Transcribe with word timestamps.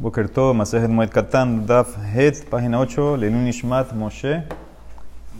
Boker 0.00 0.30
Tov, 0.30 0.54
Masejet 0.54 0.88
Moed 0.88 1.10
Katan, 1.10 1.66
Daf 1.66 1.94
Het, 2.14 2.48
página 2.48 2.80
8, 2.80 3.18
Lenun 3.18 3.46
Ishmat 3.46 3.92
Moshe, 3.92 4.44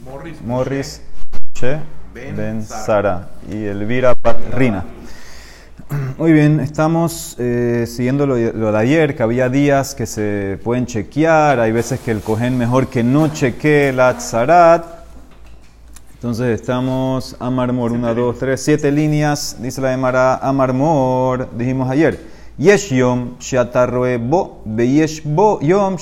Morris. 0.05 0.37
Morris 0.45 1.01
Moshe 1.31 1.79
Ben 2.13 2.35
Ben 2.35 2.61
Sara. 2.61 3.29
Y 3.49 3.65
Elvira 3.65 4.13
Bat 4.21 4.37
Rina. 4.53 4.85
Muy 6.19 6.31
bien, 6.31 6.59
estamos 6.59 7.35
eh, 7.39 7.85
siguiendo 7.87 8.27
lo, 8.27 8.37
lo 8.37 8.71
de 8.71 8.77
ayer, 8.77 9.15
que 9.15 9.23
había 9.23 9.49
días 9.49 9.95
que 9.95 10.05
se 10.05 10.59
pueden 10.63 10.85
chequear, 10.85 11.59
hay 11.59 11.71
veces 11.71 11.99
que 11.99 12.11
el 12.11 12.21
cogen 12.21 12.55
mejor 12.55 12.85
que 12.85 13.01
no 13.01 13.29
chequee 13.29 13.91
la 13.91 14.15
tzarat. 14.15 14.85
Entonces 16.13 16.61
estamos 16.61 17.35
Amarmor, 17.39 17.93
una, 17.93 18.13
dos, 18.13 18.37
tres, 18.37 18.61
siete 18.63 18.91
líneas, 18.91 19.57
dice 19.59 19.81
la 19.81 19.91
Emara 19.91 20.35
Amarmor, 20.35 21.49
dijimos 21.57 21.89
ayer. 21.89 22.30
Yesh 22.57 22.91
yom 22.91 23.37
bo, 24.29 24.61
beyesh 24.65 25.23
bo 25.23 25.59
yom 25.61 25.97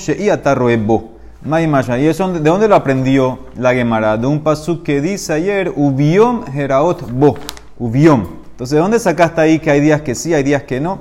bo. 0.86 1.10
¿Y 1.42 2.06
eso 2.06 2.32
de 2.32 2.40
dónde 2.40 2.68
lo 2.68 2.74
aprendió 2.74 3.38
la 3.56 3.72
Gemara? 3.72 4.16
De 4.18 4.26
un 4.26 4.40
pasuk 4.40 4.82
que 4.82 5.00
dice 5.00 5.32
ayer, 5.32 5.72
ubiom 5.74 6.44
heraot 6.54 7.10
bo, 7.10 7.36
ubiom. 7.78 8.26
Entonces, 8.50 8.74
¿de 8.74 8.80
dónde 8.80 8.98
sacaste 8.98 9.40
ahí 9.40 9.58
que 9.58 9.70
hay 9.70 9.80
días 9.80 10.02
que 10.02 10.14
sí, 10.14 10.34
hay 10.34 10.42
días 10.42 10.64
que 10.64 10.80
no? 10.80 10.98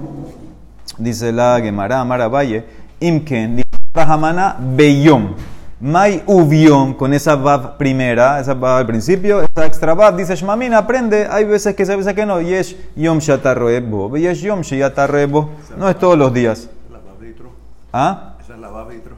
Dice 0.98 1.34
la 1.34 1.60
Gemara, 1.62 2.00
Amara 2.00 2.30
Valle, 2.30 2.64
Imken, 3.02 3.62
Rahamana 3.94 4.56
Beyom. 4.60 5.34
Mai 5.82 6.24
uviom, 6.26 6.94
con 6.94 7.14
esa 7.14 7.36
vav 7.36 7.78
primera, 7.78 8.42
esa 8.42 8.54
vav 8.54 8.80
al 8.80 8.86
principio, 8.86 9.42
esa 9.42 9.66
extra 9.66 9.94
vav, 9.94 10.18
dice 10.18 10.36
Shmamin, 10.36 10.74
aprende, 10.74 11.26
hay 11.32 11.46
veces 11.46 11.74
que 11.74 11.86
se 11.86 11.96
veces 11.96 12.14
que 12.14 12.26
no, 12.26 12.42
yesh 12.42 12.76
yom 12.98 13.20
shatarroebo, 13.20 14.18
yesh 14.18 14.42
yom 14.42 14.60
shatarroebo, 14.60 15.52
no 15.78 15.88
es 15.88 15.98
todos 15.98 16.18
los 16.18 16.34
días. 16.34 16.68
La 16.92 16.98
baba 16.98 17.18
de 17.22 17.30
Itro. 17.30 17.52
¿Ah? 17.94 18.34
Esa 18.42 18.56
es 18.56 18.60
la 18.60 18.68
baba 18.68 18.90
de 18.90 18.98
Itro. 18.98 19.16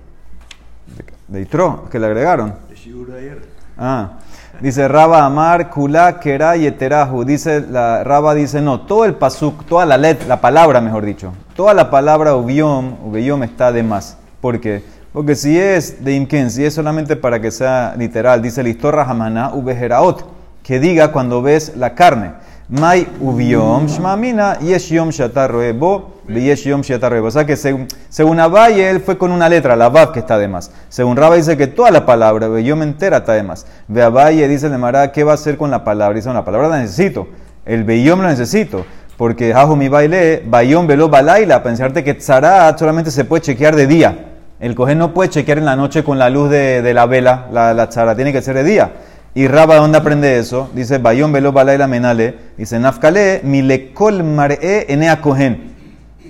De 1.28 1.42
Itro, 1.42 1.90
que 1.90 1.98
le 1.98 2.06
agregaron. 2.06 2.54
De 2.70 3.18
ayer. 3.18 3.42
Ah, 3.76 4.20
dice 4.60 4.88
Raba 4.88 5.26
Amar, 5.26 5.72
Kula, 5.72 6.20
Kera 6.20 6.56
y 6.58 6.68
Eterahu. 6.68 7.26
Dice 7.26 7.62
la 7.62 8.04
Raba 8.04 8.36
dice 8.36 8.62
no, 8.62 8.82
todo 8.82 9.06
el 9.06 9.16
pasuk, 9.16 9.66
toda 9.66 9.88
la 9.88 9.98
let, 9.98 10.28
la 10.28 10.40
palabra 10.40 10.80
mejor 10.80 11.06
dicho, 11.06 11.34
toda 11.56 11.74
la 11.74 11.90
palabra 11.90 12.36
ubiom, 12.36 12.98
ubeyom 13.08 13.42
está 13.42 13.72
de 13.72 13.82
más. 13.82 14.18
¿Por 14.40 14.60
qué? 14.62 14.84
Porque 15.14 15.36
si 15.36 15.60
es 15.60 16.04
de 16.04 16.14
imken, 16.14 16.50
si 16.50 16.64
es 16.64 16.74
solamente 16.74 17.18
para 17.18 17.42
que 17.42 17.52
sea 17.52 17.96
literal, 17.98 18.42
dice 18.42 18.64
Listorra 18.64 19.04
Hamana 19.04 19.54
ubeheraot, 19.54 20.26
que 20.64 20.80
diga 20.80 21.12
cuando 21.12 21.42
ves 21.42 21.74
la 21.76 21.96
carne. 21.96 22.32
Mai 22.70 23.06
ubiom 23.20 23.88
shmamina 23.88 24.60
yesh 24.60 24.92
yom 24.94 25.10
shatarroebo 25.10 26.22
yesh 26.30 26.64
yom 26.64 26.82
shatarroebo. 26.82 27.28
O 27.28 27.32
sea 27.32 27.46
que 27.46 27.58
según, 27.58 27.90
según 28.08 28.40
Abaye, 28.40 28.90
él 28.90 29.02
fue 29.02 29.18
con 29.18 29.34
una 29.34 29.50
letra, 29.50 29.76
la 29.76 29.90
vav 29.90 30.14
que 30.14 30.20
está 30.20 30.38
de 30.38 30.48
más. 30.48 30.72
Según 30.88 31.18
Raba 31.18 31.36
dice 31.36 31.58
que 31.58 31.68
toda 31.68 31.92
la 31.92 32.06
palabra, 32.06 32.48
yom 32.62 32.82
entera 32.82 33.18
está 33.18 33.34
de 33.34 33.44
más. 33.44 33.66
Ve 33.90 34.02
Abaye, 34.02 34.48
dice 34.48 34.70
de 34.70 34.78
Mará, 34.78 35.12
¿qué 35.12 35.26
va 35.26 35.34
a 35.34 35.36
hacer 35.36 35.58
con 35.58 35.70
la 35.70 35.84
palabra? 35.84 36.16
Dice, 36.16 36.32
la 36.32 36.46
palabra 36.46 36.70
la 36.70 36.80
necesito. 36.80 37.28
El 37.66 37.84
beyom 37.84 38.22
lo 38.22 38.30
necesito. 38.30 38.86
Porque 39.18 39.52
Jajo 39.54 39.76
mi 39.76 39.90
baile, 39.90 40.42
bayom 40.46 40.88
velo 40.88 41.10
balaila, 41.10 41.62
pensarte 41.62 42.06
que 42.06 42.14
tzarat 42.14 42.80
solamente 42.80 43.12
se 43.12 43.26
puede 43.26 43.42
chequear 43.42 43.76
de 43.76 43.88
día. 43.88 44.31
El 44.62 44.76
cogen 44.76 45.00
no 45.00 45.12
puede 45.12 45.32
chequear 45.32 45.58
en 45.58 45.66
la 45.66 45.76
noche 45.76 46.04
con 46.04 46.20
la 46.20 46.30
luz 46.30 46.52
de, 46.52 46.94
la 46.94 47.08
vela, 47.08 47.48
la, 47.52 47.74
la 47.74 48.16
tiene 48.16 48.32
que 48.32 48.44
ser 48.44 48.56
de 48.56 48.64
día. 48.64 48.92
Y 49.34 49.48
Raba, 49.48 49.78
¿dónde 49.78 49.98
aprende 49.98 50.38
eso? 50.38 50.70
Dice, 50.76 51.00
Bayón 51.00 51.32
velo 51.32 51.52
balaila 51.52 51.88
menale. 51.88 52.36
Dice, 52.58 52.78
Nafkale, 52.78 53.42
milekol 53.44 54.24
mar'e 54.24 54.86
enea 54.94 55.20
cohen. 55.20 55.74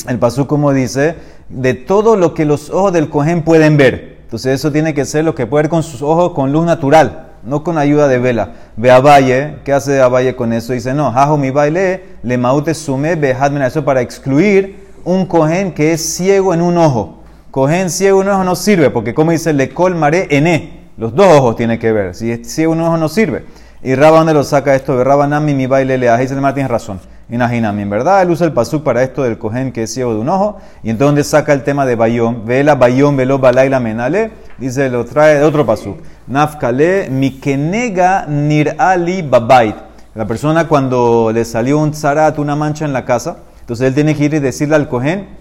El 0.08 0.18
pasú 0.18 0.48
como 0.48 0.72
dice, 0.72 1.16
de 1.50 1.74
todo 1.74 2.16
lo 2.16 2.34
que 2.34 2.46
los 2.46 2.70
ojos 2.70 2.94
del 2.94 3.10
cohen 3.10 3.42
pueden 3.42 3.76
ver. 3.76 4.20
Entonces 4.24 4.54
eso 4.54 4.72
tiene 4.72 4.94
que 4.94 5.04
ser 5.04 5.26
lo 5.26 5.36
que 5.36 5.46
puede 5.46 5.64
ver 5.64 5.70
con 5.70 5.84
sus 5.84 6.02
ojos 6.02 6.32
con 6.32 6.54
luz 6.54 6.66
natural, 6.66 7.32
no 7.44 7.66
con 7.66 7.78
ayuda 7.78 8.08
de 8.08 8.18
vela. 8.18 8.54
Ve 8.78 8.92
a 8.92 9.02
Valle, 9.02 9.58
¿qué 9.66 9.74
hace 9.74 10.00
Abaye 10.00 10.38
con 10.38 10.54
eso? 10.54 10.72
Dice, 10.72 10.94
no, 10.94 11.12
jajo 11.12 11.36
mi 11.36 11.52
baile, 11.52 12.04
le 12.24 12.38
maute 12.38 12.76
sume 12.76 13.16
behadmena. 13.16 13.68
Eso 13.68 13.84
para 13.84 14.00
excluir 14.00 14.88
un 15.04 15.26
cohen 15.26 15.74
que 15.74 15.92
es 15.92 16.16
ciego 16.16 16.54
en 16.54 16.62
un 16.62 16.78
ojo. 16.78 17.21
Cohen 17.52 17.90
ciego 17.90 18.20
un 18.20 18.30
ojo 18.30 18.46
no 18.46 18.56
sirve, 18.56 18.90
porque 18.92 19.14
como 19.14 19.32
dice, 19.32 19.52
le 19.52 19.70
col 19.70 19.94
mare 19.94 20.28
ene. 20.32 20.88
Los 20.98 21.14
dos 21.14 21.28
ojos 21.28 21.58
tiene 21.58 21.78
que 21.80 21.92
ver. 21.92 22.16
Si 22.16 22.32
es 22.32 22.48
ciego 22.48 22.72
un 22.72 22.80
ojo 22.80 22.96
no 22.96 23.10
sirve. 23.10 23.44
Y 23.84 23.96
Raba, 23.96 24.20
¿dónde 24.20 24.34
lo 24.34 24.46
saca 24.46 24.74
esto? 24.74 24.98
De 24.98 25.04
Raba 25.04 25.28
Nami, 25.28 25.54
mi 25.54 25.68
baile 25.68 25.98
le 25.98 26.10
Dice 26.18 26.34
el 26.34 26.40
Martín, 26.40 26.70
razón. 26.70 27.02
Inajinami. 27.30 27.82
En 27.82 27.90
verdad, 27.90 28.22
él 28.22 28.30
usa 28.30 28.46
el 28.46 28.54
pasú 28.54 28.84
para 28.84 29.04
esto 29.04 29.24
del 29.24 29.38
cohen 29.38 29.74
que 29.74 29.84
es 29.84 29.94
ciego 29.94 30.14
de 30.14 30.20
un 30.22 30.30
ojo. 30.30 30.60
Y 30.82 30.92
entonces, 30.92 31.08
¿dónde 31.08 31.24
saca 31.26 31.52
el 31.52 31.64
tema 31.64 31.86
de 31.86 31.96
bayón? 31.96 32.46
Vela, 32.46 32.76
bayón, 32.76 33.18
velo, 33.18 33.40
balaila, 33.40 33.82
menale. 33.82 34.32
Dice, 34.58 34.90
lo 34.90 35.04
trae 35.04 35.40
de 35.40 35.44
otro 35.44 35.66
pasú. 35.66 35.98
Nafkale, 36.28 37.10
mikenega 37.10 38.28
nirali 38.28 39.24
babait. 39.24 39.76
La 40.14 40.26
persona 40.26 40.68
cuando 40.68 41.32
le 41.34 41.44
salió 41.44 41.80
un 41.80 41.92
tzarat, 41.92 42.38
una 42.40 42.56
mancha 42.56 42.86
en 42.86 42.94
la 42.94 43.04
casa, 43.04 43.38
entonces 43.62 43.88
él 43.88 43.94
tiene 43.94 44.16
que 44.16 44.26
ir 44.26 44.34
y 44.34 44.40
decirle 44.40 44.76
al 44.76 44.90
cohen, 44.90 45.41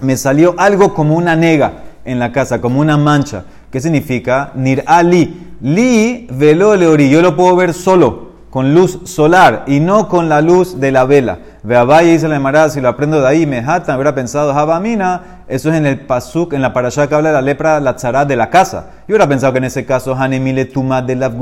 me 0.00 0.16
salió 0.16 0.54
algo 0.58 0.94
como 0.94 1.16
una 1.16 1.36
nega 1.36 1.72
en 2.04 2.18
la 2.18 2.32
casa, 2.32 2.60
como 2.60 2.80
una 2.80 2.96
mancha. 2.96 3.44
¿Qué 3.70 3.80
significa? 3.80 4.52
Nir 4.54 4.82
ali. 4.86 5.54
Li 5.60 6.28
velo 6.30 6.76
leori. 6.76 7.08
Yo 7.10 7.22
lo 7.22 7.34
puedo 7.36 7.56
ver 7.56 7.74
solo, 7.74 8.30
con 8.50 8.74
luz 8.74 9.00
solar 9.04 9.64
y 9.66 9.80
no 9.80 10.08
con 10.08 10.28
la 10.28 10.40
luz 10.40 10.80
de 10.80 10.92
la 10.92 11.04
vela. 11.04 11.38
Ve 11.62 11.76
Abaye 11.76 12.12
dice 12.12 12.28
la 12.28 12.36
Emara, 12.36 12.68
si 12.70 12.80
lo 12.80 12.88
aprendo 12.88 13.20
de 13.20 13.26
ahí, 13.26 13.46
mejata, 13.46 13.92
habrá 13.92 14.14
pensado 14.14 14.54
Jabamina. 14.54 15.42
Eso 15.48 15.70
es 15.70 15.76
en 15.76 15.86
el 15.86 16.00
pasuk, 16.00 16.52
en 16.52 16.62
la 16.62 16.72
parasha 16.72 17.08
que 17.08 17.14
habla 17.14 17.30
de 17.30 17.34
la 17.34 17.42
lepra, 17.42 17.80
la 17.80 17.96
tzara 17.96 18.24
de 18.24 18.36
la 18.36 18.50
casa. 18.50 18.90
Yo 19.08 19.14
hubiera 19.14 19.28
pensado 19.28 19.52
que 19.52 19.58
en 19.58 19.64
ese 19.64 19.84
caso, 19.84 20.14
Hanemile 20.14 20.64
tuma 20.64 21.02
de 21.02 21.16
la 21.16 21.32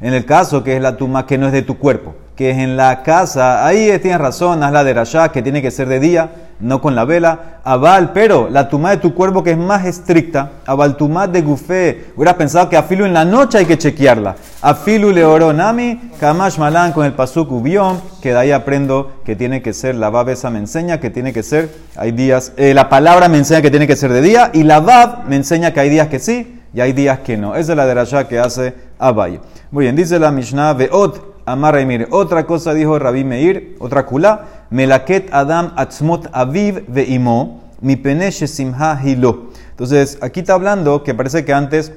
En 0.00 0.12
el 0.14 0.24
caso 0.24 0.64
que 0.64 0.76
es 0.76 0.82
la 0.82 0.96
tuma 0.96 1.26
que 1.26 1.38
no 1.38 1.46
es 1.46 1.52
de 1.52 1.62
tu 1.62 1.78
cuerpo, 1.78 2.14
que 2.36 2.50
es 2.50 2.58
en 2.58 2.76
la 2.76 3.02
casa, 3.02 3.64
ahí 3.64 3.96
tienes 4.00 4.20
razón, 4.20 4.62
haz 4.62 4.72
la 4.72 4.82
de 4.82 4.92
Rasha, 4.92 5.30
que 5.30 5.42
tiene 5.42 5.62
que 5.62 5.70
ser 5.70 5.88
de 5.88 6.00
día, 6.00 6.30
no 6.58 6.80
con 6.80 6.94
la 6.96 7.04
vela. 7.04 7.60
Aval, 7.62 8.12
pero 8.12 8.48
la 8.50 8.68
tumá 8.68 8.90
de 8.90 8.96
tu 8.96 9.14
cuerpo 9.14 9.42
que 9.42 9.52
es 9.52 9.56
más 9.56 9.86
estricta, 9.86 10.50
aval 10.66 10.96
tumá 10.96 11.28
de 11.28 11.42
gufé, 11.42 12.06
hubieras 12.16 12.34
pensado 12.34 12.68
que 12.68 12.76
afilu 12.76 13.04
en 13.04 13.14
la 13.14 13.24
noche 13.24 13.58
hay 13.58 13.66
que 13.66 13.78
chequearla. 13.78 14.34
Afilu 14.60 15.12
leoronami, 15.12 16.12
kamash 16.18 16.58
malan 16.58 16.92
con 16.92 17.06
el 17.06 17.12
pasuk 17.12 17.52
ubión, 17.52 18.00
que 18.20 18.30
de 18.30 18.38
ahí 18.38 18.52
aprendo 18.52 19.12
que 19.24 19.36
tiene 19.36 19.62
que 19.62 19.72
ser, 19.72 19.94
la 19.94 20.10
bab 20.10 20.28
esa 20.28 20.50
me 20.50 20.58
enseña 20.58 20.98
que 20.98 21.10
tiene 21.10 21.32
que 21.32 21.42
ser, 21.42 21.70
hay 21.96 22.10
días, 22.10 22.52
eh, 22.56 22.74
la 22.74 22.88
palabra 22.88 23.28
me 23.28 23.38
enseña 23.38 23.62
que 23.62 23.70
tiene 23.70 23.86
que 23.86 23.96
ser 23.96 24.12
de 24.12 24.20
día, 24.20 24.50
y 24.52 24.64
la 24.64 24.80
bab 24.80 25.26
me 25.28 25.36
enseña 25.36 25.72
que 25.72 25.80
hay 25.80 25.88
días 25.88 26.08
que 26.08 26.18
sí, 26.18 26.60
y 26.74 26.80
hay 26.80 26.92
días 26.92 27.20
que 27.20 27.36
no. 27.36 27.54
Esa 27.54 27.72
es 27.72 27.76
la 27.76 27.86
de 27.86 27.94
Rasha 27.94 28.26
que 28.26 28.40
hace 28.40 28.74
Abaye. 28.98 29.40
Muy 29.70 29.84
bien, 29.84 29.94
dice 29.94 30.18
la 30.18 30.32
Mishnah, 30.32 30.72
veot, 30.72 31.33
Amar 31.46 31.84
mire, 31.84 32.08
otra 32.10 32.46
cosa 32.46 32.72
dijo 32.72 32.98
Rabbi 32.98 33.22
Meir, 33.22 33.76
otra 33.78 34.06
kula, 34.06 34.46
Melaket 34.70 35.28
Adam 35.32 35.72
Atzmot 35.76 36.28
Aviv 36.32 36.84
Veimo, 36.88 37.64
mi 37.82 37.96
peneche 37.96 38.46
simha 38.46 38.98
hilo. 39.04 39.50
Entonces, 39.70 40.18
aquí 40.22 40.40
está 40.40 40.54
hablando 40.54 41.02
que 41.02 41.12
parece 41.12 41.44
que 41.44 41.52
antes 41.52 41.92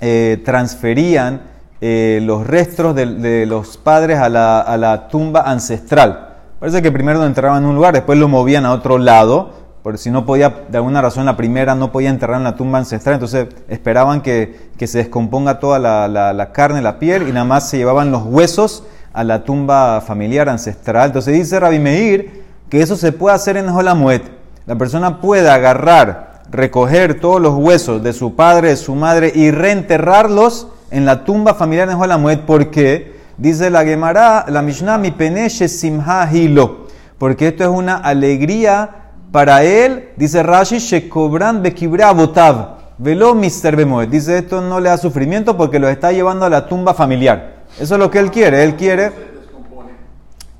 eh, 0.00 0.42
transferían 0.44 1.42
eh, 1.80 2.20
los 2.22 2.46
restos 2.46 2.94
de, 2.94 3.46
los 3.46 3.78
padres 3.78 4.18
a 4.18 4.28
la, 4.28 5.08
tumba 5.10 5.42
ancestral. 5.42 6.34
Parece 6.60 6.82
que 6.82 6.92
primero 6.92 7.24
enterraban 7.24 7.62
en 7.62 7.70
un 7.70 7.76
lugar, 7.76 7.94
después 7.94 8.18
lo 8.18 8.28
movían 8.28 8.66
a 8.66 8.72
otro 8.72 8.98
lado, 8.98 9.52
si 9.96 10.10
no 10.10 10.26
podía, 10.26 10.64
de 10.68 10.76
alguna 10.76 11.00
razón 11.00 11.24
la 11.24 11.36
primera 11.36 11.74
no 11.74 11.92
podía 11.92 12.10
enterrar 12.10 12.38
en 12.38 12.44
la 12.44 12.56
tumba 12.56 12.78
ancestral, 12.78 13.14
entonces 13.14 13.46
esperaban 13.68 14.20
que, 14.20 14.68
que 14.76 14.86
se 14.86 14.98
descomponga 14.98 15.60
toda 15.60 15.78
la, 15.78 16.08
la, 16.08 16.52
carne, 16.52 16.82
la 16.82 16.98
piel, 16.98 17.28
y 17.28 17.32
nada 17.32 17.44
más 17.44 17.70
se 17.70 17.78
llevaban 17.78 18.10
los 18.10 18.24
huesos 18.24 18.84
a 19.12 19.24
la 19.24 19.44
tumba 19.44 20.00
familiar 20.00 20.48
ancestral. 20.48 21.06
Entonces 21.06 21.34
dice 21.34 21.58
Rabbi 21.58 21.78
Meir 21.78 22.44
que 22.68 22.82
eso 22.82 22.96
se 22.96 23.12
puede 23.12 23.36
hacer 23.36 23.56
en 23.56 23.72
Jolamuet. 23.72 24.22
La 24.66 24.76
persona 24.76 25.20
puede 25.20 25.48
agarrar, 25.48 26.42
recoger 26.50 27.18
todos 27.20 27.40
los 27.40 27.54
huesos 27.54 28.02
de 28.02 28.12
su 28.12 28.36
padre, 28.36 28.68
de 28.68 28.76
su 28.76 28.94
madre, 28.94 29.32
y 29.34 29.50
reenterrarlos 29.50 30.68
en 30.90 31.06
la 31.06 31.24
tumba 31.24 31.54
familiar 31.54 31.88
en 31.88 31.96
Jolamuet, 31.96 32.40
porque 32.40 33.16
dice 33.38 33.70
la 33.70 33.84
Gemara, 33.84 34.44
la 34.48 34.60
Mishnah, 34.60 34.98
mi 34.98 35.12
peneche 35.12 35.68
simha 35.68 36.28
hilo, 36.30 36.88
porque 37.16 37.48
esto 37.48 37.64
es 37.64 37.70
una 37.70 37.96
alegría 37.96 38.97
para 39.32 39.62
él, 39.62 40.10
dice 40.16 40.42
Rashi, 40.42 40.78
Shekobran 40.78 41.62
Bekibra 41.62 42.12
Botav, 42.12 42.76
velo 42.98 43.34
Mister 43.34 43.76
Bemoed. 43.76 44.08
Dice 44.08 44.38
esto 44.38 44.60
no 44.60 44.80
le 44.80 44.88
da 44.88 44.96
sufrimiento 44.98 45.56
porque 45.56 45.78
lo 45.78 45.88
está 45.88 46.12
llevando 46.12 46.46
a 46.46 46.50
la 46.50 46.66
tumba 46.66 46.94
familiar. 46.94 47.64
Eso 47.78 47.94
es 47.94 48.00
lo 48.00 48.10
que 48.10 48.18
él 48.18 48.30
quiere. 48.30 48.64
Él 48.64 48.76
quiere. 48.76 49.10
Se. 49.10 49.28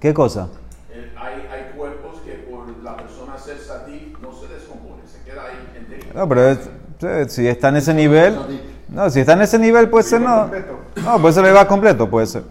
¿Qué 0.01 0.15
cosa? 0.15 0.49
Eh, 0.93 1.13
hay, 1.17 1.35
hay 1.53 1.73
cuerpos 1.77 2.21
que 2.25 2.33
por 2.51 2.69
la 2.85 2.97
persona 2.97 3.37
ser 3.39 3.59
satí 3.59 4.13
no 4.23 4.33
se 4.33 4.47
descompone, 4.53 5.03
se 5.07 5.29
queda 5.29 5.43
ahí 5.43 5.77
enterito. 5.77 6.07
No, 6.15 6.29
pero 6.29 6.49
es- 6.51 6.71
sí, 7.01 7.43
si 7.43 7.49
está 7.49 7.69
en 7.71 7.77
ese 7.77 7.95
nivel. 7.95 8.37
No, 8.89 9.11
si 9.11 9.21
está 9.21 9.33
en 9.35 9.43
ese 9.43 9.59
nivel, 9.59 9.91
puede 9.91 10.05
ser 10.05 10.21
no. 10.21 10.49
No, 11.05 11.21
puede 11.21 11.35
ser 11.35 11.45
le 11.45 11.53
va 11.53 11.67
completo, 11.67 12.09
puede 12.09 12.27
ser. 12.27 12.45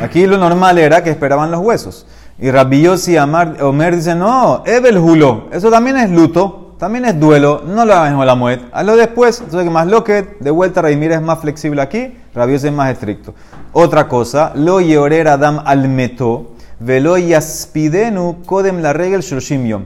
Aquí 0.00 0.26
lo 0.26 0.38
normal 0.38 0.78
era 0.78 1.02
que 1.02 1.10
esperaban 1.10 1.50
los 1.50 1.60
huesos. 1.60 2.06
Y 2.42 2.50
Rabbi 2.50 2.82
Yossi 2.82 3.16
Omer 3.16 3.94
dice, 3.94 4.16
no, 4.16 4.64
Ebel 4.66 4.98
Hulo, 4.98 5.48
eso 5.52 5.70
también 5.70 5.96
es 5.96 6.10
luto. 6.10 6.58
También 6.76 7.04
es 7.04 7.20
duelo, 7.20 7.62
no 7.64 7.84
lo 7.84 7.94
hagas 7.94 8.10
en 8.10 8.26
la 8.26 8.34
muet, 8.34 8.60
hazlo 8.72 8.96
después. 8.96 9.40
Entonces, 9.40 9.70
más 9.70 9.86
lo 9.86 10.02
que 10.02 10.36
de 10.40 10.50
vuelta 10.50 10.82
Raimir 10.82 11.12
es 11.12 11.22
más 11.22 11.38
flexible 11.38 11.80
aquí, 11.80 12.12
Rabios 12.34 12.64
es 12.64 12.72
más 12.72 12.90
estricto. 12.90 13.34
Otra 13.72 14.08
cosa, 14.08 14.50
lo 14.56 14.78
adam 14.78 15.62
al 15.64 15.88
meto, 15.88 16.54
velo 16.80 17.16
yaspidenu 17.16 18.42
kodem 18.44 18.82
la 18.82 18.92
regel 18.92 19.20
shoshim 19.20 19.64
yom. 19.64 19.84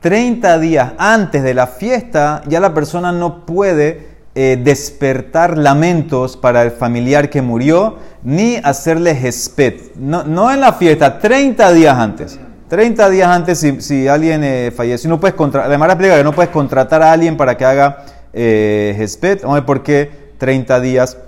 30 0.00 0.58
días 0.58 0.92
antes 0.96 1.42
de 1.42 1.52
la 1.52 1.66
fiesta, 1.66 2.40
ya 2.46 2.60
la 2.60 2.72
persona 2.72 3.12
no 3.12 3.44
puede 3.44 4.07
eh, 4.40 4.56
despertar 4.56 5.58
lamentos 5.58 6.36
para 6.36 6.62
el 6.62 6.70
familiar 6.70 7.28
que 7.28 7.42
murió, 7.42 7.96
ni 8.22 8.54
hacerle 8.62 9.16
gespet. 9.16 9.96
No, 9.96 10.22
no 10.22 10.52
en 10.52 10.60
la 10.60 10.74
fiesta, 10.74 11.18
30 11.18 11.72
días 11.72 11.98
antes. 11.98 12.38
30 12.68 13.10
días 13.10 13.28
antes, 13.28 13.58
si, 13.58 13.80
si 13.80 14.06
alguien 14.06 14.42
eh, 14.44 14.72
no 15.08 15.18
puedes 15.18 15.34
además 15.56 15.88
explica 15.88 16.22
no 16.22 16.32
puedes 16.32 16.52
contratar 16.52 17.02
a 17.02 17.10
alguien 17.10 17.36
para 17.36 17.56
que 17.56 17.64
haga 17.64 18.04
eh, 18.32 18.94
gespet. 18.96 19.42
Vamos 19.42 19.56
a 19.56 19.60
ver 19.60 19.66
por 19.66 19.82
qué 19.82 20.30
30 20.38 20.78
días 20.82 21.18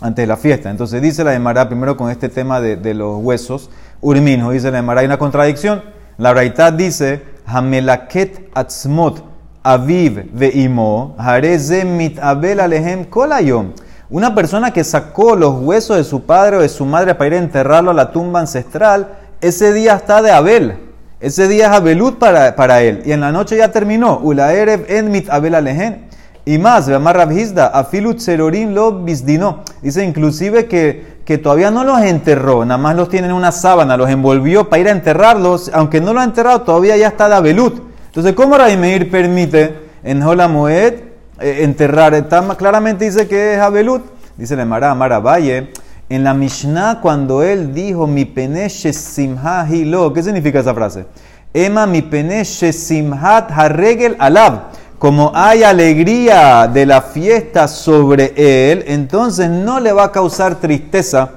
antes 0.00 0.22
de 0.22 0.26
la 0.26 0.38
fiesta. 0.38 0.70
Entonces 0.70 1.02
dice 1.02 1.22
la 1.22 1.34
Emara, 1.34 1.68
primero 1.68 1.98
con 1.98 2.10
este 2.10 2.30
tema 2.30 2.58
de, 2.62 2.76
de 2.76 2.94
los 2.94 3.22
huesos, 3.22 3.68
urminjo, 4.00 4.50
dice 4.52 4.70
la 4.70 4.78
Emara, 4.78 5.00
hay 5.00 5.06
una 5.06 5.18
contradicción. 5.18 5.82
La 6.16 6.32
Braitad 6.32 6.72
dice, 6.72 7.22
Hamelaket 7.44 8.48
atzmot 8.54 9.29
aviv 9.62 10.30
veimo, 10.32 11.14
hareze 11.18 11.84
mitabel 11.84 12.60
alehem 12.60 13.04
kolayom. 13.04 13.72
Una 14.10 14.34
persona 14.34 14.72
que 14.72 14.82
sacó 14.82 15.36
los 15.36 15.54
huesos 15.60 15.96
de 15.96 16.04
su 16.04 16.22
padre 16.22 16.56
o 16.56 16.60
de 16.60 16.68
su 16.68 16.84
madre 16.84 17.14
para 17.14 17.28
ir 17.28 17.34
a 17.34 17.38
enterrarlo 17.38 17.92
a 17.92 17.94
la 17.94 18.10
tumba 18.10 18.40
ancestral, 18.40 19.08
ese 19.40 19.72
día 19.72 19.94
está 19.94 20.20
de 20.20 20.32
Abel. 20.32 20.78
Ese 21.20 21.46
día 21.48 21.66
es 21.66 21.72
Abelut 21.72 22.18
para, 22.18 22.56
para 22.56 22.82
él. 22.82 23.02
Y 23.04 23.12
en 23.12 23.20
la 23.20 23.30
noche 23.30 23.56
ya 23.56 23.70
terminó. 23.70 24.18
Ulaerev 24.18 24.86
en 24.88 25.10
mit 25.10 25.28
Abel 25.30 25.54
alejen. 25.54 26.08
Y 26.44 26.58
más, 26.58 26.88
Ramar 26.88 27.16
Rabhizda, 27.16 27.66
afilut 27.66 28.18
serorim 28.18 28.72
lo 28.72 29.02
bisdino. 29.02 29.62
Dice 29.82 30.02
inclusive 30.02 30.66
que, 30.66 31.20
que 31.24 31.38
todavía 31.38 31.70
no 31.70 31.84
los 31.84 32.00
enterró, 32.00 32.64
nada 32.64 32.78
más 32.78 32.96
los 32.96 33.10
tiene 33.10 33.28
en 33.28 33.34
una 33.34 33.52
sábana, 33.52 33.98
los 33.98 34.08
envolvió 34.08 34.68
para 34.70 34.80
ir 34.80 34.88
a 34.88 34.92
enterrarlos, 34.92 35.70
aunque 35.74 36.00
no 36.00 36.14
lo 36.14 36.20
ha 36.20 36.24
enterrado, 36.24 36.62
todavía 36.62 36.96
ya 36.96 37.08
está 37.08 37.28
de 37.28 37.34
Abelut. 37.34 37.89
Entonces, 38.10 38.32
¿cómo 38.32 38.58
Raimir 38.58 39.08
permite 39.08 39.72
en 40.02 40.20
Hola 40.24 40.48
Moed 40.48 40.94
eh, 41.38 41.60
enterrar? 41.62 42.12
Está, 42.12 42.42
claramente 42.56 43.04
dice 43.04 43.28
que 43.28 43.54
es 43.54 43.60
Abelut. 43.60 44.02
Dice 44.36 44.56
la 44.56 44.64
Mara, 44.64 44.92
Mara 44.96 45.20
Valle. 45.20 45.70
En 46.08 46.24
la 46.24 46.34
Mishnah, 46.34 46.98
cuando 47.00 47.44
él 47.44 47.72
dijo, 47.72 48.08
mi 48.08 48.24
peneche 48.24 48.92
simha 48.92 49.64
hilo, 49.70 50.12
¿qué 50.12 50.24
significa 50.24 50.58
esa 50.58 50.74
frase? 50.74 51.06
Ema 51.54 51.86
mi 51.86 52.02
peneche 52.02 52.72
simhat 52.72 53.48
harregel 53.52 54.16
alab. 54.18 54.72
Como 54.98 55.30
hay 55.32 55.62
alegría 55.62 56.66
de 56.66 56.86
la 56.86 57.02
fiesta 57.02 57.68
sobre 57.68 58.32
él, 58.72 58.82
entonces 58.88 59.48
no 59.48 59.78
le 59.78 59.92
va 59.92 60.06
a 60.06 60.10
causar 60.10 60.56
tristeza 60.56 61.30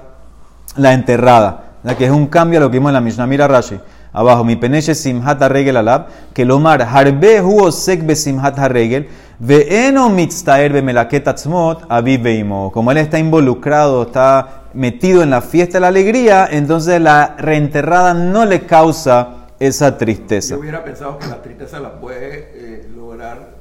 la 0.75 0.93
enterrada. 0.93 1.65
La 1.83 1.95
que 1.95 2.05
es 2.05 2.11
un 2.11 2.25
cambio 2.25 2.57
a 2.57 2.61
lo 2.63 2.71
que 2.71 2.79
vimos 2.79 2.89
en 2.89 2.95
la 2.95 3.01
Mishnah. 3.01 3.27
Mira 3.27 3.47
Rashi. 3.47 3.79
Abajo, 4.13 4.43
mi 4.43 4.55
peneche 4.55 4.95
simhat 4.95 5.41
harregel 5.41 5.77
alab. 5.77 6.07
Que 6.33 6.45
lomar 6.45 6.81
harbe 6.83 7.41
huo 7.41 7.71
sek 7.71 8.05
be 8.05 8.15
simhat 8.15 8.57
harregel. 8.57 9.07
Ve'eno 9.39 10.09
mitztaer 10.09 10.71
be 10.71 10.81
melaket 10.81 11.27
atzmot 11.27 11.85
aviv 11.89 12.21
veimo. 12.21 12.71
Como 12.71 12.91
él 12.91 12.97
está 12.97 13.19
involucrado, 13.19 14.03
está 14.03 14.61
metido 14.73 15.21
en 15.23 15.29
la 15.29 15.41
fiesta 15.41 15.77
de 15.77 15.81
la 15.81 15.87
alegría, 15.87 16.47
entonces 16.49 16.99
la 17.01 17.35
reenterrada 17.37 18.13
no 18.13 18.45
le 18.45 18.65
causa 18.65 19.47
esa 19.59 19.97
tristeza. 19.97 20.55
Yo 20.55 20.61
hubiera 20.61 20.83
pensado 20.83 21.17
que 21.19 21.27
la 21.27 21.41
tristeza 21.41 21.79
la 21.79 21.99
puede 21.99 22.51
eh, 22.53 22.89
lograr 22.95 23.55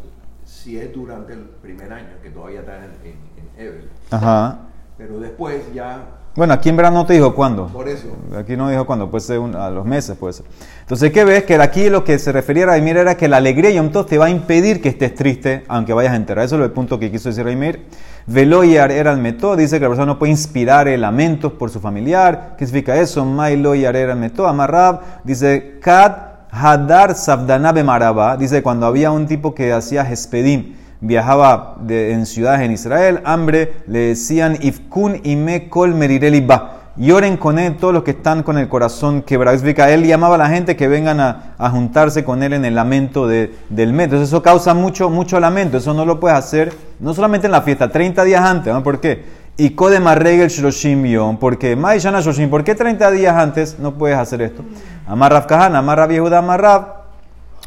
si 0.45 0.79
es 0.79 0.93
durante 0.93 1.33
el 1.33 1.41
primer 1.61 1.93
año, 1.93 2.09
que 2.23 2.31
todavía 2.31 2.61
está 2.61 2.77
en, 2.77 2.85
en, 3.05 3.17
en 3.37 3.67
Evel. 3.67 3.91
Ajá. 4.11 4.59
Pero 4.97 5.19
después 5.19 5.63
ya, 5.75 6.03
Bueno, 6.35 6.55
aquí 6.55 6.71
en 6.71 6.77
verano 6.79 6.97
no 7.01 7.07
te 7.07 7.13
dijo 7.13 7.35
cuándo. 7.35 7.67
por 7.67 7.89
eso, 7.89 8.07
Aquí 8.39 8.57
no 8.57 8.71
dijo 8.71 8.87
cuándo, 8.87 9.11
puede 9.11 9.21
ser 9.23 9.39
un- 9.39 9.55
a 9.55 9.69
los 9.69 9.85
meses, 9.85 10.17
puede 10.17 10.33
ser. 10.33 10.47
Entonces, 10.81 11.13
¿qué 11.13 11.25
ves? 11.25 11.45
Que 11.45 11.57
aquí 11.57 11.91
lo 11.91 12.05
que 12.05 12.19
se 12.19 12.33
refería 12.33 12.63
a 12.65 12.67
Raimir 12.69 12.97
era 12.97 13.17
que 13.19 13.29
la 13.29 13.37
alegría 13.37 13.69
y 13.71 13.75
Yom 13.75 13.91
Tov 13.91 14.07
te 14.07 14.17
va 14.17 14.27
a 14.27 14.31
impedir 14.31 14.81
que 14.81 14.89
estés 14.89 15.15
triste, 15.15 15.65
aunque 15.69 15.93
vayas 15.93 16.15
a 16.15 16.17
enterar. 16.17 16.45
Eso 16.47 16.57
es 16.57 16.63
el 16.63 16.71
punto 16.71 16.99
que 16.99 17.11
quiso 17.11 17.29
decir 17.29 17.45
Raimir. 17.45 17.85
Veloyar 18.27 18.91
era 18.93 19.13
el 19.13 19.19
método, 19.19 19.57
dice 19.57 19.77
que 19.79 19.83
la 19.85 19.89
persona 19.91 20.07
no 20.07 20.19
puede 20.19 20.31
inspirar 20.33 20.89
eh, 20.89 20.97
lamentos 20.97 21.53
por 21.53 21.69
su 21.69 21.81
familiar. 21.81 22.55
¿Qué 22.57 22.65
significa 22.67 22.97
eso? 22.97 23.25
Mailoyar 23.27 23.95
era 23.97 24.13
el 24.15 24.19
método. 24.19 24.47
Amarrab 24.49 25.01
dice, 25.25 25.79
Kad 25.83 26.13
Hadar 26.51 27.15
Sabdanabe 27.15 27.83
Maraba, 27.85 28.37
dice 28.39 28.63
cuando 28.63 28.87
había 28.87 29.11
un 29.11 29.27
tipo 29.27 29.55
que 29.55 29.73
hacía 29.73 30.03
Hespedim, 30.11 30.77
viajaba 31.03 31.75
de- 31.81 32.13
en 32.13 32.25
ciudades 32.27 32.63
en 32.63 32.73
Israel, 32.73 33.21
hambre, 33.25 33.75
le 33.87 33.99
decían 33.99 34.57
Ifkun 34.61 35.21
ime 35.25 35.69
kol 35.69 35.95
merireli 35.95 36.41
ba. 36.41 36.79
Lloren 36.97 37.39
con 37.39 37.59
él 37.59 37.77
todos 37.79 37.93
los 37.95 38.03
que 38.03 38.11
están 38.13 38.43
con 38.43 38.59
el 38.59 38.69
corazón 38.69 39.23
quebrado. 39.23 39.57
Él 39.57 40.05
llamaba 40.07 40.35
a 40.35 40.39
la 40.39 40.49
gente 40.49 40.77
que 40.77 40.89
vengan 40.89 41.21
a, 41.21 41.55
a 41.59 41.71
juntarse 41.71 42.23
con 42.23 42.43
él 42.43 42.53
en 42.53 42.65
el 42.67 42.75
lamento 42.75 43.27
de- 43.27 43.53
del 43.71 43.93
mes. 43.95 44.05
Entonces 44.05 44.29
eso 44.29 44.43
causa 44.43 44.75
mucho, 44.75 45.09
mucho 45.11 45.41
lamento. 45.41 45.79
Eso 45.79 45.95
no 45.95 46.05
lo 46.05 46.21
puedes 46.21 46.37
hacer, 46.39 46.73
no 47.01 47.15
solamente 47.15 47.47
en 47.47 47.53
la 47.53 47.63
fiesta, 47.63 47.89
30 47.91 48.25
días 48.25 48.43
antes. 48.45 48.73
¿no? 48.73 48.83
¿Por 48.83 49.01
qué? 49.01 49.25
Y 49.57 49.71
Kodem 49.71 50.07
Arregel 50.07 50.49
Shloshim 50.49 51.05
Yom. 51.07 51.39
Porque 51.39 51.75
Mai 51.77 51.99
Shana 51.99 52.21
Shloshim, 52.21 52.51
¿por 52.51 52.63
qué 52.63 52.75
30 52.75 53.11
días 53.11 53.35
antes 53.37 53.79
no 53.79 53.95
puedes 53.95 54.19
hacer 54.19 54.43
esto? 54.43 54.63
Amar 55.07 55.33
Rav 55.33 55.47
Kahana, 55.47 55.79
Amar 55.79 55.97
Rav 55.99 56.11
Yehuda, 56.11 56.39
Amar 56.39 56.61
Rav. 56.61 56.85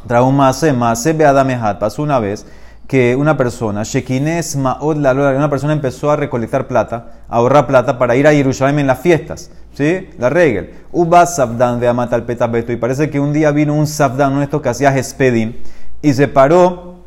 Trajo 0.08 0.28
un 0.28 0.38
maase, 0.38 0.72
maase 0.72 1.14
beadamehat. 1.14 1.80
Pasó 1.80 2.04
una 2.04 2.20
vez 2.20 2.46
que 2.88 3.16
una 3.16 3.36
persona, 3.36 3.84
Shekines 3.84 4.56
Maod 4.56 4.98
la 4.98 5.14
una 5.14 5.50
persona 5.50 5.74
empezó 5.74 6.12
a 6.12 6.16
recolectar 6.16 6.68
plata, 6.68 7.14
a 7.28 7.38
ahorrar 7.38 7.68
plata 7.68 7.98
para 7.98 8.16
ir 8.16 8.28
a 8.28 8.32
Jerusalén 8.32 8.80
en 8.80 8.88
las 8.88 9.00
fiestas. 9.00 9.52
¿Sí? 9.74 10.08
La 10.18 10.30
regla. 10.30 10.68
Uba 10.92 11.26
Sabdan 11.26 11.80
de 11.82 11.88
Amatal 11.88 12.24
Petabeto. 12.24 12.72
Y 12.72 12.78
parece 12.78 13.10
que 13.10 13.20
un 13.20 13.34
día 13.34 13.52
vino 13.52 13.74
un 13.74 13.88
Sabdan, 13.88 14.32
uno 14.32 14.40
de 14.40 14.46
estos 14.46 14.62
que 14.62 14.70
hacía 14.70 14.96
Hespedim, 14.96 15.56
y 16.02 16.14
se 16.14 16.28
paró 16.28 17.04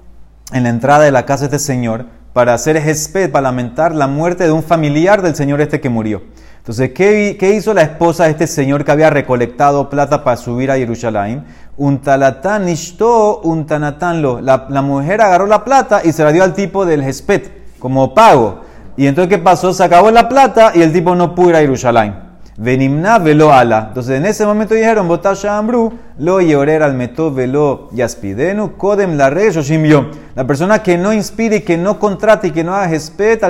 en 0.53 0.65
la 0.65 0.69
entrada 0.69 1.05
de 1.05 1.11
la 1.11 1.25
casa 1.25 1.49
de 1.49 1.57
este 1.57 1.59
señor 1.59 2.07
para 2.33 2.55
hacer 2.55 2.77
Hesped, 2.77 3.31
para 3.31 3.43
lamentar 3.43 3.95
la 3.95 4.07
muerte 4.07 4.45
de 4.45 4.53
un 4.53 4.63
familiar 4.63 5.23
del 5.23 5.35
señor 5.35 5.61
este 5.61 5.81
que 5.81 5.89
murió. 5.89 6.23
Entonces, 6.69 6.91
¿qué, 6.93 7.55
hizo 7.57 7.73
la 7.73 7.81
esposa 7.81 8.25
de 8.25 8.33
este 8.33 8.47
señor 8.47 8.85
que 8.85 8.93
había 8.93 9.09
recolectado 9.09 9.89
plata 9.89 10.23
para 10.23 10.37
subir 10.37 10.71
a 10.71 10.77
Jerusalén? 10.77 11.45
Un 11.79 12.03
talatán 12.03 12.69
ishto, 12.69 13.41
un 13.41 13.65
tanatán 13.65 14.21
lo. 14.21 14.43
La, 14.43 14.67
la 14.69 14.83
mujer 14.83 15.23
agarró 15.23 15.47
la 15.47 15.65
plata 15.65 16.03
y 16.05 16.13
se 16.13 16.23
la 16.23 16.31
dio 16.31 16.45
al 16.45 16.53
tipo 16.53 16.85
del 16.85 17.03
Hesped 17.03 17.45
como 17.79 18.13
pago. 18.13 18.61
Y 18.99 19.07
entonces, 19.07 19.31
¿qué 19.31 19.43
pasó? 19.43 19.73
Se 19.73 19.83
acabó 19.83 20.11
la 20.11 20.29
plata 20.29 20.73
y 20.75 20.83
el 20.83 20.93
tipo 20.93 21.15
no 21.15 21.35
pudo 21.35 21.49
ir 21.49 21.57
a 21.57 21.61
Jerusalén. 21.61 22.29
Venimna 22.59 23.19
velo 23.19 23.51
ala. 23.51 23.87
Entonces 23.89 24.19
en 24.19 24.27
ese 24.27 24.45
momento 24.45 24.75
dijeron, 24.75 25.09
Botasha 25.09 25.57
Ambru, 25.57 25.95
lo 26.19 26.41
llorer 26.43 26.83
al 26.83 26.93
meto 26.93 27.33
velo 27.33 27.89
yaspidenu, 27.93 28.77
kodem 28.77 29.17
la 29.17 29.31
re 29.31 29.51
yoshim 29.53 29.85
yom. 29.85 30.09
La 30.35 30.45
persona 30.47 30.83
que 30.83 30.99
no 30.99 31.15
inspire 31.15 31.63
que 31.63 31.79
no 31.79 31.99
contrate 31.99 32.49
y 32.49 32.51
que 32.51 32.63
no 32.63 32.75
haga 32.75 32.91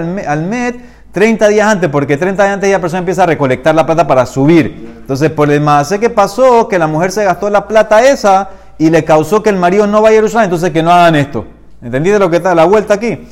me- 0.05 0.27
al 0.27 0.43
met 0.43 0.77
30 1.13 1.49
días 1.49 1.69
antes, 1.69 1.91
porque 1.91 2.17
30 2.17 2.43
días 2.43 2.55
antes 2.55 2.69
ya 2.69 2.77
la 2.77 2.81
persona 2.81 3.01
empieza 3.01 3.23
a 3.23 3.27
recolectar 3.27 3.75
la 3.75 3.87
plata 3.87 4.07
para 4.07 4.27
subir. 4.27 4.97
Entonces 5.01 5.31
por 5.31 5.51
el 5.51 5.61
más 5.61 5.93
que 5.99 6.11
pasó, 6.11 6.69
que 6.69 6.79
la 6.79 6.87
mujer 6.87 7.13
se 7.13 7.25
gastó 7.25 7.49
la 7.51 7.67
plata 7.67 8.09
esa 8.09 8.51
y 8.79 8.91
le 8.91 9.05
causó 9.05 9.43
que 9.43 9.51
el 9.51 9.57
marido 9.57 9.87
no 9.87 10.03
vaya 10.03 10.17
a 10.17 10.19
Jerusalén, 10.19 10.45
entonces 10.45 10.71
que 10.71 10.83
no 10.83 10.93
hagan 10.93 11.17
esto. 11.17 11.45
¿Entendiste 11.81 12.19
lo 12.19 12.29
que 12.29 12.37
está 12.37 12.55
la 12.55 12.65
vuelta 12.65 12.95
aquí? 12.95 13.29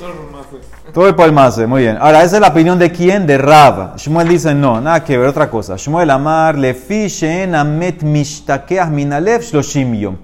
Todo 0.92 1.08
es 1.08 1.14
por 1.14 1.26
el 1.26 1.32
mase, 1.32 1.66
muy 1.66 1.82
bien. 1.82 1.98
Ahora, 2.00 2.22
esa 2.22 2.36
es 2.36 2.40
la 2.40 2.48
opinión 2.48 2.78
de 2.78 2.90
quién? 2.90 3.26
De 3.26 3.36
Rab. 3.36 3.98
Shmuel 3.98 4.28
dice 4.28 4.54
no, 4.54 4.80
nada 4.80 5.04
que 5.04 5.18
ver, 5.18 5.28
otra 5.28 5.50
cosa. 5.50 5.76
Shmuel 5.76 6.08
Amar, 6.08 6.56
lefi 6.56 7.08
she'en 7.08 7.54
amet 7.54 8.02
mishtakeach 8.02 8.88
minalev 8.88 9.42
shloshim 9.42 9.94
yom. 9.94 10.16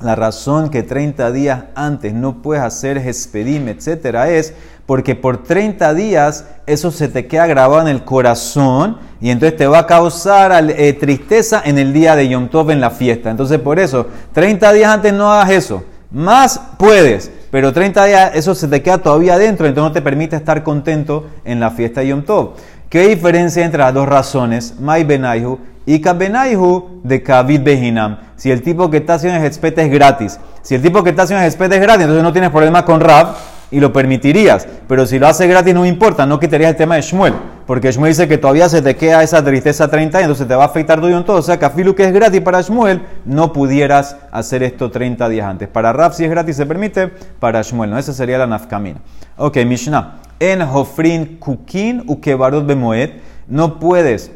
La 0.00 0.14
razón 0.14 0.70
que 0.70 0.84
30 0.84 1.32
días 1.32 1.64
antes 1.74 2.14
no 2.14 2.40
puedes 2.40 2.62
hacer 2.62 2.98
Hespedim, 2.98 3.66
etcétera, 3.66 4.30
es 4.30 4.54
porque 4.86 5.16
por 5.16 5.42
30 5.42 5.92
días 5.92 6.44
eso 6.66 6.92
se 6.92 7.08
te 7.08 7.26
queda 7.26 7.48
grabado 7.48 7.82
en 7.82 7.88
el 7.88 8.04
corazón 8.04 8.98
y 9.20 9.30
entonces 9.30 9.58
te 9.58 9.66
va 9.66 9.80
a 9.80 9.86
causar 9.86 10.52
eh, 10.70 10.92
tristeza 10.92 11.60
en 11.64 11.78
el 11.78 11.92
día 11.92 12.14
de 12.14 12.28
Yom 12.28 12.48
Tov 12.48 12.70
en 12.70 12.80
la 12.80 12.90
fiesta. 12.90 13.28
Entonces, 13.28 13.58
por 13.58 13.80
eso, 13.80 14.06
30 14.34 14.72
días 14.72 14.88
antes 14.88 15.12
no 15.12 15.32
hagas 15.32 15.50
eso. 15.50 15.82
Más 16.12 16.60
puedes, 16.78 17.30
pero 17.50 17.72
30 17.72 18.04
días 18.04 18.30
eso 18.34 18.54
se 18.54 18.68
te 18.68 18.80
queda 18.80 18.98
todavía 18.98 19.34
adentro, 19.34 19.66
entonces 19.66 19.90
no 19.90 19.92
te 19.92 20.00
permite 20.00 20.36
estar 20.36 20.62
contento 20.62 21.26
en 21.44 21.58
la 21.58 21.72
fiesta 21.72 22.02
de 22.02 22.08
Yom 22.08 22.22
Tov. 22.22 22.52
¿Qué 22.88 23.08
diferencia 23.08 23.64
entre 23.64 23.80
las 23.80 23.92
dos 23.92 24.08
razones? 24.08 24.76
Mai 24.80 25.02
Benaihu 25.02 25.58
y 25.88 25.98
Benaihu 25.98 27.00
de 27.02 27.22
Kavid 27.22 27.62
Behinam. 27.62 28.18
Si 28.36 28.50
el 28.50 28.62
tipo 28.62 28.90
que 28.90 28.98
está 28.98 29.14
haciendo 29.14 29.40
el 29.40 29.46
Hespet 29.46 29.78
es 29.78 29.90
gratis, 29.90 30.38
si 30.60 30.74
el 30.74 30.82
tipo 30.82 31.02
que 31.02 31.10
está 31.10 31.22
haciendo 31.22 31.42
el 31.42 31.48
Hespet 31.48 31.72
es 31.72 31.80
gratis, 31.80 32.02
entonces 32.02 32.22
no 32.22 32.32
tienes 32.32 32.50
problema 32.50 32.84
con 32.84 33.00
Rab, 33.00 33.34
y 33.70 33.80
lo 33.80 33.92
permitirías. 33.92 34.66
Pero 34.86 35.06
si 35.06 35.18
lo 35.18 35.26
hace 35.26 35.46
gratis 35.46 35.74
no 35.74 35.84
importa, 35.84 36.26
no 36.26 36.40
quitarías 36.40 36.70
el 36.70 36.76
tema 36.76 36.96
de 36.96 37.02
Shmuel. 37.02 37.34
Porque 37.66 37.92
Shmuel 37.92 38.12
dice 38.12 38.28
que 38.28 38.38
todavía 38.38 38.68
se 38.68 38.80
te 38.80 38.96
queda 38.96 39.22
esa 39.22 39.44
tristeza 39.44 39.88
30 39.88 40.20
y 40.20 40.22
entonces 40.22 40.48
te 40.48 40.54
va 40.54 40.64
a 40.64 40.66
afectar 40.66 41.00
todo 41.00 41.10
en 41.10 41.24
todo. 41.24 41.38
O 41.38 41.42
sea 41.42 41.58
que 41.58 41.64
a 41.64 41.70
Filu 41.70 41.94
que 41.94 42.04
es 42.04 42.12
gratis 42.12 42.40
para 42.40 42.62
Shmuel, 42.62 43.02
no 43.26 43.52
pudieras 43.52 44.16
hacer 44.30 44.62
esto 44.62 44.90
30 44.90 45.28
días 45.28 45.46
antes. 45.46 45.68
Para 45.68 45.92
Raf 45.92 46.14
si 46.14 46.24
es 46.24 46.30
gratis 46.30 46.56
se 46.56 46.66
permite, 46.66 47.08
para 47.08 47.62
Shmuel 47.62 47.90
no. 47.90 47.98
Esa 47.98 48.12
sería 48.12 48.38
la 48.38 48.46
nafkamina. 48.46 49.00
Ok, 49.36 49.58
Mishnah. 49.66 50.20
En 50.40 50.62
Hofrin 50.62 51.38
Kukin 51.38 52.04
Ukebarot 52.06 52.64
Bemoed, 52.64 53.10
no 53.48 53.78
puedes 53.78 54.30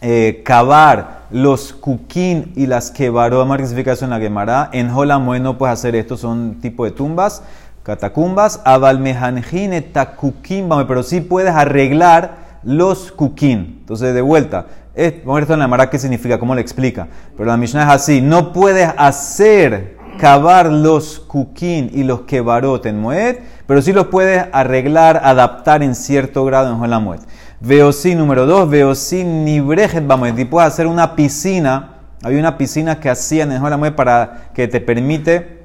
eh, 0.00 0.42
cavar 0.44 1.18
los 1.30 1.72
kukin 1.72 2.52
y 2.56 2.66
las 2.66 2.90
kebarot, 2.90 3.46
más 3.46 3.72
que 3.72 3.90
en 4.00 4.10
la 4.10 4.18
Gemara. 4.18 4.70
En 4.72 4.90
Holamoed 4.90 5.40
no 5.40 5.58
puedes 5.58 5.74
hacer 5.74 5.94
esto, 5.94 6.16
son 6.16 6.60
tipo 6.60 6.84
de 6.84 6.90
tumbas 6.90 7.42
catacumbas, 7.88 8.60
avalmejanjine 8.64 9.80
takukimbame, 9.80 10.84
pero 10.84 11.02
sí 11.02 11.22
puedes 11.22 11.54
arreglar 11.54 12.60
los 12.62 13.10
kukin. 13.12 13.78
Entonces, 13.80 14.12
de 14.12 14.20
vuelta, 14.20 14.66
vamos 14.94 15.28
a 15.28 15.32
ver 15.32 15.42
esto 15.44 15.54
en 15.54 15.60
la 15.60 15.68
Mara 15.68 15.88
qué 15.88 15.98
significa, 15.98 16.38
cómo 16.38 16.54
le 16.54 16.60
explica. 16.60 17.08
Pero 17.34 17.46
la 17.46 17.56
Mishnah 17.56 17.84
es 17.84 17.88
así: 17.88 18.20
no 18.20 18.52
puedes 18.52 18.90
hacer 18.98 19.96
cavar 20.18 20.66
los 20.66 21.18
kukin 21.20 21.90
y 21.94 22.02
los 22.02 22.22
kebarot 22.22 22.84
en 22.84 23.00
Moed, 23.00 23.36
pero 23.66 23.80
sí 23.80 23.94
los 23.94 24.08
puedes 24.08 24.44
arreglar, 24.52 25.22
adaptar 25.24 25.82
en 25.82 25.94
cierto 25.94 26.44
grado 26.44 26.84
en 26.84 26.90
la 26.90 26.98
Moed. 26.98 27.20
Veosí 27.60 28.14
número 28.14 28.46
2, 28.46 28.70
Veosí 28.70 29.24
nibrejet 29.24 30.06
vamos, 30.06 30.30
y 30.38 30.44
puedes 30.44 30.68
hacer 30.68 30.86
una 30.86 31.16
piscina. 31.16 31.94
Había 32.22 32.38
una 32.38 32.56
piscina 32.56 33.00
que 33.00 33.10
hacían 33.10 33.50
en 33.50 33.60
Moed 33.60 33.94
para 33.94 34.50
que 34.54 34.68
te 34.68 34.80
permite 34.80 35.64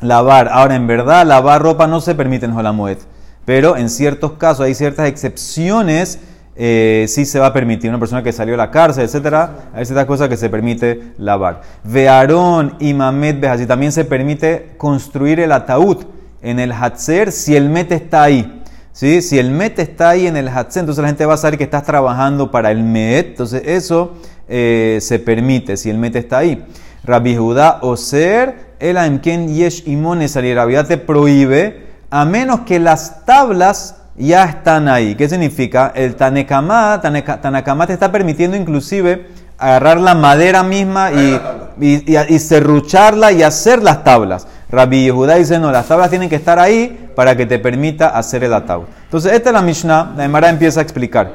lavar. 0.00 0.48
Ahora, 0.50 0.74
en 0.74 0.86
verdad, 0.86 1.26
lavar 1.26 1.62
ropa 1.62 1.86
no 1.86 2.00
se 2.00 2.14
permite 2.14 2.46
en 2.46 2.54
Jolamoed, 2.54 2.98
pero 3.44 3.76
en 3.76 3.90
ciertos 3.90 4.32
casos 4.32 4.64
hay 4.64 4.74
ciertas 4.74 5.06
excepciones. 5.06 6.18
Eh, 6.56 7.04
sí 7.08 7.24
se 7.24 7.38
va 7.38 7.46
a 7.46 7.52
permitir 7.52 7.88
una 7.88 8.00
persona 8.00 8.22
que 8.22 8.32
salió 8.32 8.54
de 8.54 8.58
la 8.58 8.70
cárcel, 8.70 9.04
etcétera, 9.04 9.70
hay 9.72 9.84
ciertas 9.84 10.06
cosas 10.06 10.28
que 10.28 10.36
se 10.36 10.50
permite 10.50 11.12
lavar. 11.16 11.60
Vearón 11.84 12.74
y 12.80 12.94
Mamet 12.94 13.44
así 13.44 13.64
también 13.64 13.92
se 13.92 14.04
permite 14.04 14.74
construir 14.76 15.38
el 15.38 15.52
ataúd 15.52 16.04
en 16.42 16.58
el 16.58 16.72
Hatzer 16.72 17.32
si 17.32 17.54
el 17.54 17.68
Met 17.68 17.92
está 17.92 18.24
ahí. 18.24 18.57
¿Sí? 18.98 19.22
Si 19.22 19.38
el 19.38 19.52
Met 19.52 19.78
está 19.78 20.08
ahí 20.10 20.26
en 20.26 20.36
el 20.36 20.48
Hatzer, 20.48 20.80
entonces 20.80 21.00
la 21.00 21.08
gente 21.08 21.24
va 21.24 21.34
a 21.34 21.36
saber 21.36 21.56
que 21.56 21.62
estás 21.62 21.84
trabajando 21.84 22.50
para 22.50 22.72
el 22.72 22.82
Met, 22.82 23.28
entonces 23.28 23.62
eso 23.64 24.14
eh, 24.48 24.98
se 25.00 25.20
permite 25.20 25.76
si 25.76 25.88
el 25.88 25.98
Met 25.98 26.16
está 26.16 26.38
ahí. 26.38 26.64
Rabbi 27.04 27.36
Judá 27.36 27.78
Oser 27.82 28.74
el 28.80 28.96
Aimken 28.96 29.54
Yesh 29.54 29.84
Imone 29.86 30.26
salir. 30.26 30.58
te 30.88 30.98
prohíbe 30.98 31.86
a 32.10 32.24
menos 32.24 32.60
que 32.60 32.80
las 32.80 33.24
tablas 33.24 33.94
ya 34.16 34.44
están 34.44 34.88
ahí. 34.88 35.14
¿Qué 35.14 35.28
significa? 35.28 35.92
El 35.94 36.16
Tanekama, 36.16 37.00
Tanekama 37.00 37.86
te 37.86 37.92
está 37.92 38.10
permitiendo 38.10 38.56
inclusive 38.56 39.28
agarrar 39.58 40.00
la 40.00 40.16
madera 40.16 40.64
misma 40.64 41.12
y, 41.12 41.40
y, 41.80 42.16
y, 42.34 42.38
serrucharla 42.40 43.30
y 43.30 43.44
hacer 43.44 43.80
las 43.80 44.02
tablas. 44.02 44.48
Rabbi 44.70 45.04
Yehuda 45.04 45.36
dice, 45.36 45.58
no, 45.58 45.70
las 45.70 45.88
tablas 45.88 46.10
tienen 46.10 46.28
que 46.28 46.36
estar 46.36 46.58
ahí 46.58 47.10
para 47.14 47.36
que 47.36 47.46
te 47.46 47.58
permita 47.58 48.08
hacer 48.08 48.44
el 48.44 48.52
ataúd. 48.52 48.84
Entonces, 49.04 49.32
esta 49.32 49.48
es 49.48 49.54
la 49.54 49.62
Mishnah, 49.62 50.12
la 50.16 50.24
Emara 50.24 50.50
empieza 50.50 50.80
a 50.80 50.82
explicar. 50.82 51.30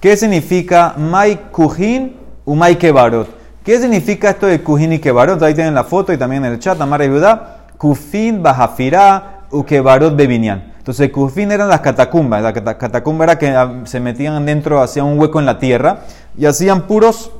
¿Qué 0.00 0.16
significa 0.16 0.94
Mai 0.96 1.38
Kuhin 1.50 2.16
u 2.44 2.54
Mai 2.54 2.76
Kebarot? 2.76 3.28
¿Qué 3.62 3.78
significa 3.78 4.30
esto 4.30 4.46
de 4.46 4.62
Kuhin 4.62 4.94
y 4.94 4.98
Kebarot? 4.98 5.42
Ahí 5.42 5.54
tienen 5.54 5.74
la 5.74 5.84
foto 5.84 6.12
y 6.12 6.16
también 6.16 6.44
en 6.44 6.52
el 6.52 6.58
chat, 6.58 6.80
Amar 6.80 7.06
Judá. 7.06 7.56
Kufin, 7.76 8.42
Bajafirá, 8.42 9.42
u 9.50 9.64
Kebarot, 9.64 10.16
Bebinian. 10.16 10.72
Entonces, 10.78 11.10
Kufin 11.10 11.52
eran 11.52 11.68
las 11.68 11.80
catacumbas. 11.80 12.42
La 12.42 12.52
catacumba 12.52 13.24
era 13.24 13.38
que 13.38 13.48
ah, 13.50 13.82
se 13.84 14.00
metían 14.00 14.46
dentro, 14.46 14.80
hacían 14.80 15.04
un 15.04 15.18
hueco 15.18 15.38
en 15.38 15.46
la 15.46 15.58
tierra 15.58 16.00
y 16.36 16.46
hacían 16.46 16.86
puros 16.86 17.30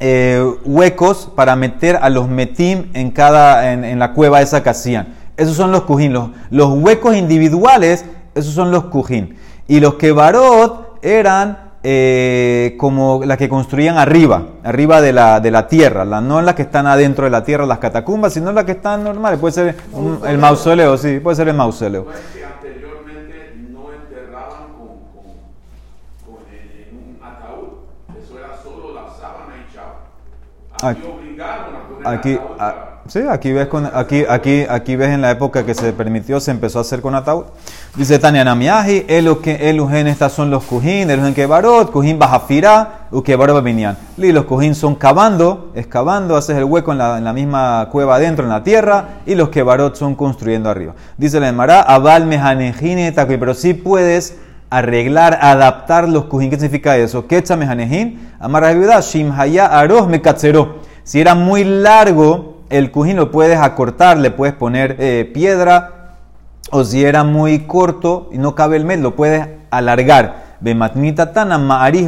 eh, 0.00 0.44
huecos 0.64 1.30
para 1.34 1.56
meter 1.56 1.96
a 1.96 2.10
los 2.10 2.28
metim 2.28 2.90
en, 2.94 3.10
cada, 3.10 3.72
en, 3.72 3.98
la 3.98 4.12
cueva 4.12 4.40
esa 4.40 4.62
que 4.62 4.70
hacían. 4.70 5.14
Esos 5.36 5.56
son 5.56 5.72
los 5.72 5.82
Kuhin. 5.82 6.12
Los, 6.12 6.30
los 6.50 6.70
huecos 6.70 7.16
individuales, 7.16 8.04
esos 8.34 8.54
son 8.54 8.70
los 8.70 8.84
Kuhin. 8.84 9.36
Y 9.68 9.80
los 9.80 9.94
Kebarot 9.94 10.98
eran 11.02 11.72
eh, 11.84 12.76
como 12.78 13.22
las 13.24 13.36
que 13.38 13.48
construían 13.48 13.98
arriba, 13.98 14.50
arriba 14.62 15.00
de 15.00 15.12
la, 15.12 15.40
de 15.40 15.50
la 15.50 15.66
tierra, 15.66 16.04
la, 16.04 16.20
no 16.20 16.40
las 16.40 16.54
que 16.54 16.62
están 16.62 16.86
adentro 16.86 17.24
de 17.24 17.30
la 17.32 17.42
tierra, 17.42 17.66
las 17.66 17.78
catacumbas, 17.78 18.34
sino 18.34 18.52
las 18.52 18.64
que 18.64 18.72
están 18.72 19.02
normales. 19.02 19.40
Puede 19.40 19.52
ser 19.52 19.74
el 20.24 20.38
mausoleo, 20.38 20.96
sí, 20.96 21.18
puede 21.18 21.34
ser 21.34 21.48
el 21.48 21.54
mausoleo. 21.54 22.06
que 22.32 22.44
anteriormente 22.44 23.56
no 23.72 23.92
enterraban 23.92 24.74
con, 24.78 24.86
con, 26.24 26.36
en 26.52 26.96
un 26.96 27.18
ataúd, 27.20 27.82
eso 28.16 28.38
era 28.38 28.56
solo 28.62 28.94
la 28.94 29.10
sábana 29.18 29.56
y 29.58 29.74
Aquí, 30.82 31.08
aquí, 32.04 32.38
Sí, 33.08 33.18
aquí 33.28 33.50
ves, 33.52 33.66
con, 33.66 33.90
aquí, 33.92 34.24
aquí, 34.28 34.64
aquí 34.68 34.94
ves 34.94 35.08
en 35.08 35.22
la 35.22 35.32
época 35.32 35.66
que 35.66 35.74
se 35.74 35.92
permitió, 35.92 36.38
se 36.38 36.52
empezó 36.52 36.78
a 36.78 36.82
hacer 36.82 37.00
con 37.00 37.16
ataúd. 37.16 37.46
Dice 37.96 38.20
Tania 38.20 38.44
Namiaji, 38.44 39.06
Elugen, 39.08 40.06
estas 40.06 40.32
son 40.32 40.52
los 40.52 40.62
Kujín, 40.62 41.10
Elugen 41.10 41.34
Kebarot, 41.34 41.90
Kujín 41.90 42.20
Bajafirá, 42.20 43.08
Ukebarot 43.10 43.56
Babinian. 43.56 43.98
Y 44.16 44.30
los 44.30 44.44
Kujín 44.44 44.76
son 44.76 44.94
cavando, 44.94 45.72
excavando, 45.74 46.36
haces 46.36 46.56
el 46.56 46.64
hueco 46.64 46.92
en 46.92 46.98
la, 46.98 47.32
misma 47.32 47.88
cueva 47.90 48.16
adentro, 48.16 48.44
en 48.44 48.50
la 48.50 48.62
tierra, 48.62 49.20
y 49.26 49.34
los 49.34 49.48
Kebarot 49.48 49.96
son 49.96 50.14
construyendo 50.14 50.70
arriba. 50.70 50.94
Dice 51.16 51.40
la 51.40 51.48
Emara, 51.48 51.82
Abal 51.82 52.26
Mejanejin 52.26 53.12
pero 53.14 53.54
sí 53.54 53.74
puedes 53.74 54.38
arreglar, 54.72 55.38
adaptar 55.40 56.08
los 56.08 56.24
Kujín. 56.24 56.50
¿Qué 56.50 56.56
significa 56.56 56.96
eso? 56.96 57.26
Shimhaya 59.00 59.66
Aroz. 59.66 60.08
Si 61.04 61.20
era 61.20 61.34
muy 61.34 61.64
largo, 61.64 62.62
el 62.70 62.90
cujín 62.90 63.16
lo 63.16 63.30
puedes 63.30 63.58
acortar, 63.58 64.16
le 64.16 64.30
puedes 64.30 64.54
poner 64.54 64.96
eh, 64.98 65.30
piedra, 65.32 66.16
o 66.70 66.84
si 66.84 67.04
era 67.04 67.22
muy 67.22 67.66
corto 67.66 68.30
y 68.32 68.38
no 68.38 68.54
cabe 68.54 68.76
el 68.76 68.84
mes, 68.84 69.00
lo 69.00 69.14
puedes 69.14 69.46
alargar. 69.70 70.56
Bematnita 70.60 71.32
tana 71.32 71.58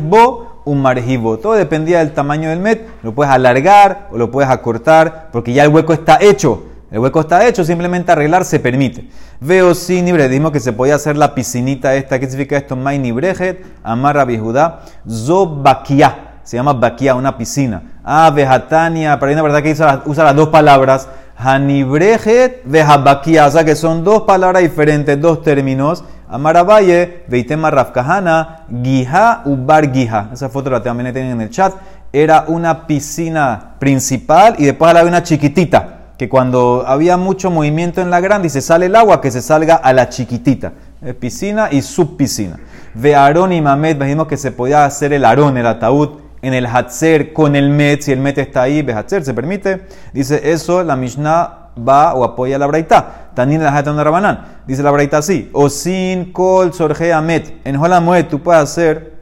bo 0.03 0.63
un 0.65 0.81
marjibo. 0.81 1.39
Todo 1.39 1.55
dependía 1.55 1.99
del 1.99 2.13
tamaño 2.13 2.49
del 2.49 2.61
met. 2.61 2.89
Lo 3.03 3.15
puedes 3.15 3.33
alargar 3.33 4.09
o 4.13 4.17
lo 4.17 4.31
puedes 4.31 4.51
acortar 4.51 5.29
porque 5.33 5.53
ya 5.53 5.65
el 5.65 5.71
hueco 5.71 5.93
está 5.93 6.19
hecho. 6.21 6.63
El 6.91 6.99
hueco 6.99 7.21
está 7.21 7.47
hecho, 7.47 7.65
simplemente 7.65 8.13
arreglar 8.13 8.45
se 8.45 8.61
permite. 8.61 9.09
Veo 9.41 9.75
sin 9.75 10.05
libre, 10.05 10.29
dijimos 10.29 10.53
que 10.53 10.61
se 10.61 10.73
podía 10.73 10.95
hacer 10.95 11.17
la 11.17 11.35
piscinita 11.35 11.95
esta. 11.95 12.19
¿Qué 12.19 12.27
significa 12.27 12.57
esto? 12.57 12.77
Maini 12.77 13.13
brejet, 13.13 13.65
amarra 13.83 14.25
bijudá, 14.25 14.83
zobakia 15.09 16.35
se 16.45 16.59
llama 16.59 16.75
Bakia, 16.75 17.15
una 17.15 17.37
piscina. 17.37 17.83
Ah, 18.05 18.31
Vejatania, 18.33 19.19
para 19.19 19.33
una 19.33 19.43
verdad 19.43 19.63
que 19.63 19.73
usa, 19.73 20.25
las 20.25 20.37
dos 20.37 20.51
palabras. 20.51 21.09
Hanibrejet, 21.37 22.63
Vejabakia, 22.65 23.47
o 23.47 23.51
sea 23.51 23.65
que 23.65 23.75
son 23.75 24.05
dos 24.05 24.23
palabras 24.23 24.63
diferentes, 24.63 25.21
dos 25.21 25.43
términos. 25.43 26.05
Amaravalle, 26.29 27.25
Veitema 27.29 27.71
Rafkahana, 27.71 28.67
Giha 28.83 29.43
Ubar 29.47 29.91
Giha. 29.91 30.31
Esa 30.33 30.49
foto 30.49 30.71
la 30.71 30.83
también 30.83 31.13
tienen 31.13 31.33
en 31.33 31.41
el 31.41 31.51
chat. 31.51 31.75
Era 32.13 32.45
una 32.47 32.87
piscina 32.87 33.75
principal 33.79 34.55
y 34.59 34.67
después 34.67 34.91
había 34.91 35.09
una 35.09 35.23
chiquitita. 35.23 36.04
Que 36.19 36.29
cuando 36.29 36.85
había 36.87 37.17
mucho 37.17 37.51
movimiento 37.51 38.01
en 38.01 38.11
la 38.11 38.21
grande 38.21 38.47
y 38.47 38.51
se 38.51 38.61
sale 38.61 38.87
el 38.87 38.97
agua, 38.97 39.21
que 39.21 39.31
se 39.31 39.43
salga 39.43 39.75
a 39.77 39.93
la 39.93 40.09
chiquitita. 40.09 40.73
piscina 41.19 41.69
y 41.71 41.83
subpiscina. 41.83 42.59
Ve 42.95 43.15
Aarón 43.15 43.53
y 43.53 43.61
Mamet, 43.61 44.01
dijimos 44.01 44.29
que 44.29 44.37
se 44.37 44.53
podía 44.53 44.85
hacer 44.85 45.13
el 45.13 45.25
Aarón, 45.25 45.59
el 45.59 45.67
ataúd 45.67 46.21
en 46.43 46.55
el 46.55 46.67
Hatzer 46.67 47.33
con 47.33 47.57
el 47.57 47.71
Met, 47.71 48.03
si 48.03 48.13
el 48.13 48.21
Met 48.21 48.39
está 48.39 48.63
ahí, 48.63 48.83
ve 48.83 48.93
Hatzer, 48.93 49.25
se 49.25 49.35
permite. 49.35 49.87
Dice 50.13 50.53
eso, 50.53 50.85
la 50.85 50.95
Mishnah 50.95 51.65
va 51.77 52.15
o 52.15 52.25
apoya 52.25 52.59
la 52.59 52.67
Braita. 52.67 53.31
Tanin 53.35 53.63
la 53.63 53.77
Hatan 53.77 53.99
Rabanán. 53.99 54.61
Dice 54.67 54.83
la 54.83 54.91
Braita 54.91 55.19
así: 55.19 55.51
O 55.53 55.69
sin 55.69 56.33
kol 56.33 56.73
sorgea 56.73 57.21
Met. 57.21 57.61
En 57.65 57.77
Holamuet 57.77 58.29
tú 58.29 58.41
puedes 58.43 58.63
hacer 58.63 59.15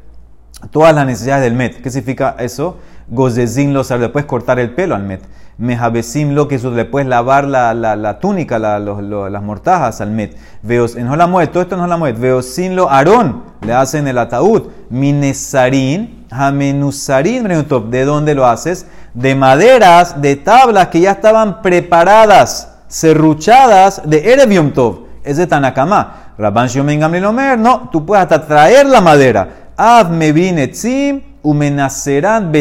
todas 0.70 0.94
las 0.94 1.06
necesidades 1.06 1.44
del 1.44 1.54
Met. 1.54 1.80
¿Qué 1.80 1.90
significa 1.90 2.37
eso? 2.38 2.78
Gozezin 3.08 3.75
lo 3.75 3.82
le 3.82 4.08
puedes 4.08 4.26
cortar 4.26 4.58
el 4.58 4.75
pelo 4.75 4.94
al 4.94 5.02
Met. 5.02 5.22
Mejabesim 5.59 6.35
lo 6.35 6.49
que 6.49 6.56
eso 6.56 6.71
le 6.71 6.85
puedes 6.85 7.09
lavar 7.09 7.44
la, 7.44 7.75
la, 7.75 7.94
la 7.94 8.18
túnica, 8.18 8.59
la, 8.59 8.78
las 8.78 9.42
mortajas 9.42 10.00
al 10.00 10.11
Met. 10.11 10.37
Veos, 10.62 10.97
en 10.97 11.09
Holamuet, 11.09 11.50
todo 11.52 11.62
esto 11.62 11.75
en 11.75 11.82
Holamuet. 11.82 12.18
Veosin 12.18 12.75
lo 12.75 12.90
Aarón 12.90 13.42
le 13.61 13.73
hacen 13.73 14.09
el 14.09 14.18
ataúd. 14.18 14.68
Minesarín 14.90 16.23
Hamenusarin, 16.32 17.47
¿de 17.90 18.04
dónde 18.04 18.35
lo 18.35 18.47
haces? 18.47 18.87
De 19.14 19.35
maderas, 19.35 20.21
de 20.21 20.37
tablas 20.37 20.88
que 20.88 21.00
ya 21.00 21.12
estaban 21.12 21.61
preparadas, 21.61 22.73
serruchadas 22.88 24.02
de 24.09 24.32
Erebium 24.32 24.73
Tov. 24.73 25.06
Es 25.23 25.37
de 25.37 25.47
Tanakama. 25.47 26.35
Rabban 26.38 26.68
Shomen 26.68 26.99
Gamliel 26.99 27.26
Omer, 27.26 27.59
no, 27.59 27.90
tú 27.92 28.06
puedes 28.06 28.23
hasta 28.23 28.47
traer 28.47 28.87
la 28.87 29.00
madera. 29.00 29.49
Av 29.76 30.11
Mevinetzim, 30.11 31.21
umenacerán 31.42 32.52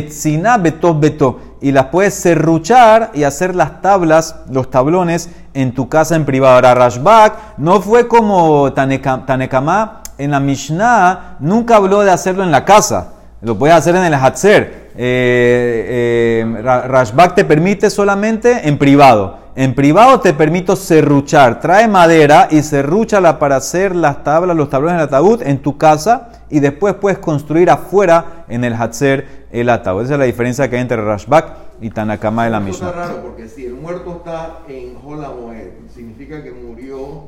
beto. 1.00 1.40
Y 1.62 1.72
las 1.72 1.86
puedes 1.86 2.16
serruchar 2.16 3.12
y 3.14 3.24
hacer 3.24 3.56
las 3.56 3.82
tablas, 3.82 4.36
los 4.50 4.70
tablones 4.72 5.30
en 5.54 5.74
tu 5.74 5.88
casa 5.90 6.16
en 6.16 6.26
privado. 6.26 6.56
Ahora, 6.56 6.74
Rashbak 6.74 7.58
no 7.58 7.82
fue 7.82 8.08
como 8.08 8.74
Taneka- 8.74 9.26
Tanekamá 9.26 10.02
en 10.18 10.32
la 10.32 10.40
Mishnah, 10.40 11.38
nunca 11.40 11.76
habló 11.76 12.02
de 12.02 12.12
hacerlo 12.12 12.44
en 12.44 12.52
la 12.52 12.66
casa. 12.66 13.14
Lo 13.42 13.58
puedes 13.58 13.76
hacer 13.76 13.96
en 13.96 14.04
el 14.04 14.14
Hatzer. 14.14 14.92
Eh, 14.98 16.44
eh, 16.44 16.62
Ra- 16.62 16.88
Rashbak 16.88 17.36
te 17.36 17.46
permite 17.46 17.90
solamente 17.90 18.68
en 18.68 18.78
privado. 18.78 19.41
En 19.54 19.76
privado 19.76 20.22
te 20.22 20.34
permito 20.34 20.78
serruchar. 20.78 21.60
Trae 21.60 21.86
madera 21.86 22.48
y 22.50 22.62
serrúchala 22.62 23.38
para 23.38 23.58
hacer 23.58 23.94
las 23.94 24.24
tablas, 24.24 24.56
los 24.56 24.70
tablones 24.70 25.00
del 25.00 25.08
ataúd 25.08 25.42
en 25.42 25.62
tu 25.62 25.78
casa 25.78 26.30
y 26.50 26.62
después 26.62 26.94
puedes 26.94 27.20
construir 27.20 27.70
afuera 27.70 28.46
en 28.48 28.64
el 28.64 28.74
Hatzer 28.74 29.48
el 29.52 29.70
ataúd. 29.70 30.04
Esa 30.04 30.14
es 30.14 30.20
la 30.20 30.26
diferencia 30.26 30.70
que 30.70 30.78
hay 30.78 30.82
entre 30.82 31.04
Rashbak 31.04 31.54
y 31.82 31.90
Tanakama 31.90 32.46
de 32.46 32.50
la 32.50 32.62
Mishnah. 32.62 32.88
está 32.88 33.08
raro 33.08 33.22
porque 33.22 33.50
si 33.50 33.66
el 33.66 33.74
muerto 33.74 34.18
está 34.18 34.60
en 34.70 34.96
Holamoed, 35.04 35.68
significa 35.94 36.42
que 36.42 36.52
murió 36.52 37.26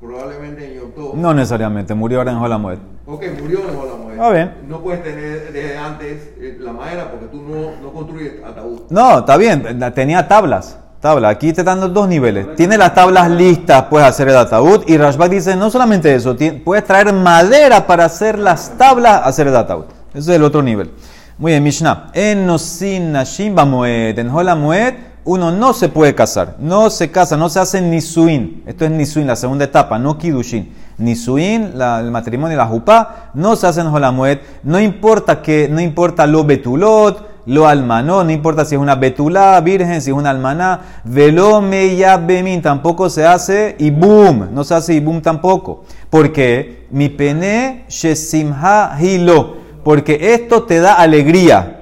probablemente 0.00 0.66
en 0.66 0.80
Yom 0.80 0.92
Tov. 0.92 1.16
No 1.18 1.34
necesariamente, 1.34 1.94
murió 1.94 2.20
ahora 2.20 2.32
en 2.32 2.38
Holamued. 2.38 2.78
Ok, 3.06 3.24
murió 3.38 3.58
en 3.58 3.76
Holamoed. 3.76 4.12
Está 4.12 4.30
bien. 4.30 4.54
No 4.68 4.80
puedes 4.80 5.02
tener 5.02 5.52
desde 5.52 5.76
antes 5.76 6.32
eh, 6.38 6.56
la 6.58 6.72
madera 6.72 7.10
porque 7.10 7.26
tú 7.26 7.42
no, 7.42 7.78
no 7.82 7.92
construyes 7.92 8.42
ataúd. 8.42 8.80
No, 8.88 9.18
está 9.18 9.36
bien, 9.36 9.78
tenía 9.94 10.26
tablas. 10.26 10.78
Tabla, 11.02 11.30
aquí 11.30 11.52
te 11.52 11.64
dando 11.64 11.88
dos 11.88 12.06
niveles. 12.06 12.54
Tiene 12.54 12.78
las 12.78 12.94
tablas 12.94 13.28
listas, 13.28 13.86
puedes 13.90 14.06
hacer 14.06 14.28
el 14.28 14.36
ataúd. 14.36 14.84
Y 14.86 14.96
Rashbak 14.96 15.32
dice, 15.32 15.56
no 15.56 15.68
solamente 15.68 16.14
eso, 16.14 16.36
puedes 16.64 16.84
traer 16.84 17.12
madera 17.12 17.84
para 17.88 18.04
hacer 18.04 18.38
las 18.38 18.78
tablas, 18.78 19.20
hacer 19.24 19.48
el 19.48 19.56
ataúd. 19.56 19.86
Ese 20.14 20.30
es 20.30 20.36
el 20.36 20.44
otro 20.44 20.62
nivel. 20.62 20.92
Muy 21.38 21.50
bien, 21.50 21.62
Mishnah. 21.64 22.10
En 22.12 22.46
Nosin 22.46 23.10
Nashim 23.10 23.52
Bamoed, 23.52 24.16
en 24.16 24.30
Hola 24.30 24.54
Moed, 24.54 24.94
uno 25.24 25.50
no 25.50 25.72
se 25.72 25.88
puede 25.88 26.14
casar. 26.14 26.54
No 26.60 26.88
se 26.88 27.10
casa, 27.10 27.36
no 27.36 27.48
se 27.48 27.58
hace 27.58 27.80
Nisuin. 27.80 28.62
Esto 28.64 28.84
es 28.84 28.92
Nisuin, 28.92 29.26
la 29.26 29.34
segunda 29.34 29.64
etapa, 29.64 29.98
no 29.98 30.16
Kidushin. 30.16 30.72
Nisuin, 30.98 31.76
la- 31.76 31.98
el 31.98 32.12
matrimonio 32.12 32.54
y 32.54 32.58
la 32.58 32.66
jupá, 32.66 33.30
no 33.34 33.56
se 33.56 33.66
hacen 33.66 33.88
Hola 33.88 34.12
Moed. 34.12 34.38
No 34.62 34.78
importa 34.78 35.42
que, 35.42 35.68
no 35.68 35.80
importa 35.80 36.28
lo 36.28 36.44
betulot, 36.44 37.31
lo 37.46 37.66
almanó, 37.66 38.22
no 38.22 38.30
importa 38.30 38.64
si 38.64 38.74
es 38.74 38.80
una 38.80 38.94
betulá, 38.94 39.60
virgen, 39.60 40.00
si 40.00 40.10
es 40.10 40.16
una 40.16 40.30
almaná, 40.30 40.80
velo 41.04 41.60
bemin, 41.60 42.62
tampoco 42.62 43.10
se 43.10 43.26
hace 43.26 43.76
y 43.78 43.90
boom, 43.90 44.48
no 44.52 44.64
se 44.64 44.74
hace 44.74 44.94
y 44.94 45.00
boom 45.00 45.20
tampoco. 45.20 45.84
Porque 46.10 46.86
mi 46.90 47.08
pene 47.08 47.84
shesimha 47.88 48.96
hilo, 49.00 49.56
porque 49.82 50.34
esto 50.34 50.64
te 50.64 50.80
da 50.80 50.94
alegría. 50.94 51.80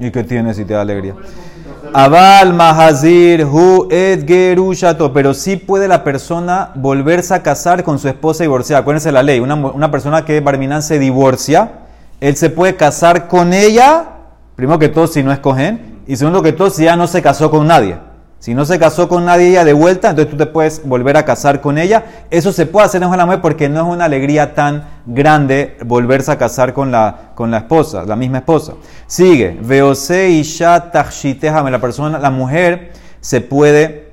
¿Y 0.00 0.10
qué 0.10 0.24
tiene 0.24 0.52
si 0.54 0.64
te 0.64 0.74
da 0.74 0.80
alegría? 0.80 1.14
Aval 1.92 2.52
mahazir 2.52 3.44
hu 3.44 3.86
et 3.90 4.26
gerushato, 4.26 5.12
pero 5.12 5.32
sí 5.32 5.56
puede 5.56 5.86
la 5.86 6.02
persona 6.02 6.72
volverse 6.74 7.32
a 7.32 7.42
casar 7.42 7.84
con 7.84 7.98
su 7.98 8.08
esposa 8.08 8.42
divorciada. 8.42 8.80
Acuérdense 8.80 9.12
la 9.12 9.22
ley, 9.22 9.38
una, 9.38 9.54
una 9.54 9.90
persona 9.90 10.24
que 10.24 10.40
Barminan 10.40 10.82
se 10.82 10.98
divorcia, 10.98 11.70
él 12.20 12.36
se 12.36 12.50
puede 12.50 12.76
casar 12.76 13.28
con 13.28 13.52
ella, 13.52 14.15
primero 14.56 14.78
que 14.78 14.88
todo 14.88 15.06
si 15.06 15.22
no 15.22 15.30
es 15.32 15.38
cogen, 15.38 16.00
y 16.06 16.16
segundo 16.16 16.42
que 16.42 16.52
todo 16.52 16.70
si 16.70 16.84
ya 16.84 16.96
no 16.96 17.06
se 17.06 17.22
casó 17.22 17.50
con 17.50 17.66
nadie. 17.66 17.98
Si 18.38 18.54
no 18.54 18.64
se 18.64 18.78
casó 18.78 19.08
con 19.08 19.24
nadie 19.24 19.48
ella 19.48 19.64
de 19.64 19.72
vuelta, 19.72 20.10
entonces 20.10 20.30
tú 20.30 20.36
te 20.36 20.46
puedes 20.46 20.86
volver 20.86 21.16
a 21.16 21.24
casar 21.24 21.60
con 21.60 21.78
ella. 21.78 22.04
Eso 22.30 22.52
se 22.52 22.66
puede 22.66 22.86
hacer 22.86 23.02
en 23.02 23.10
la 23.10 23.24
mujer 23.24 23.40
porque 23.40 23.68
no 23.68 23.80
es 23.80 23.94
una 23.94 24.04
alegría 24.04 24.54
tan 24.54 24.86
grande 25.06 25.76
volverse 25.84 26.30
a 26.30 26.38
casar 26.38 26.74
con 26.74 26.92
la, 26.92 27.32
con 27.34 27.50
la 27.50 27.58
esposa, 27.58 28.04
la 28.04 28.14
misma 28.14 28.38
esposa. 28.38 28.74
Sigue. 29.06 29.58
Veose 29.62 30.28
isha 30.28 30.92
tachitehame. 30.92 31.70
La 31.70 31.80
persona, 31.80 32.18
la 32.18 32.30
mujer 32.30 32.92
se 33.20 33.40
puede 33.40 34.12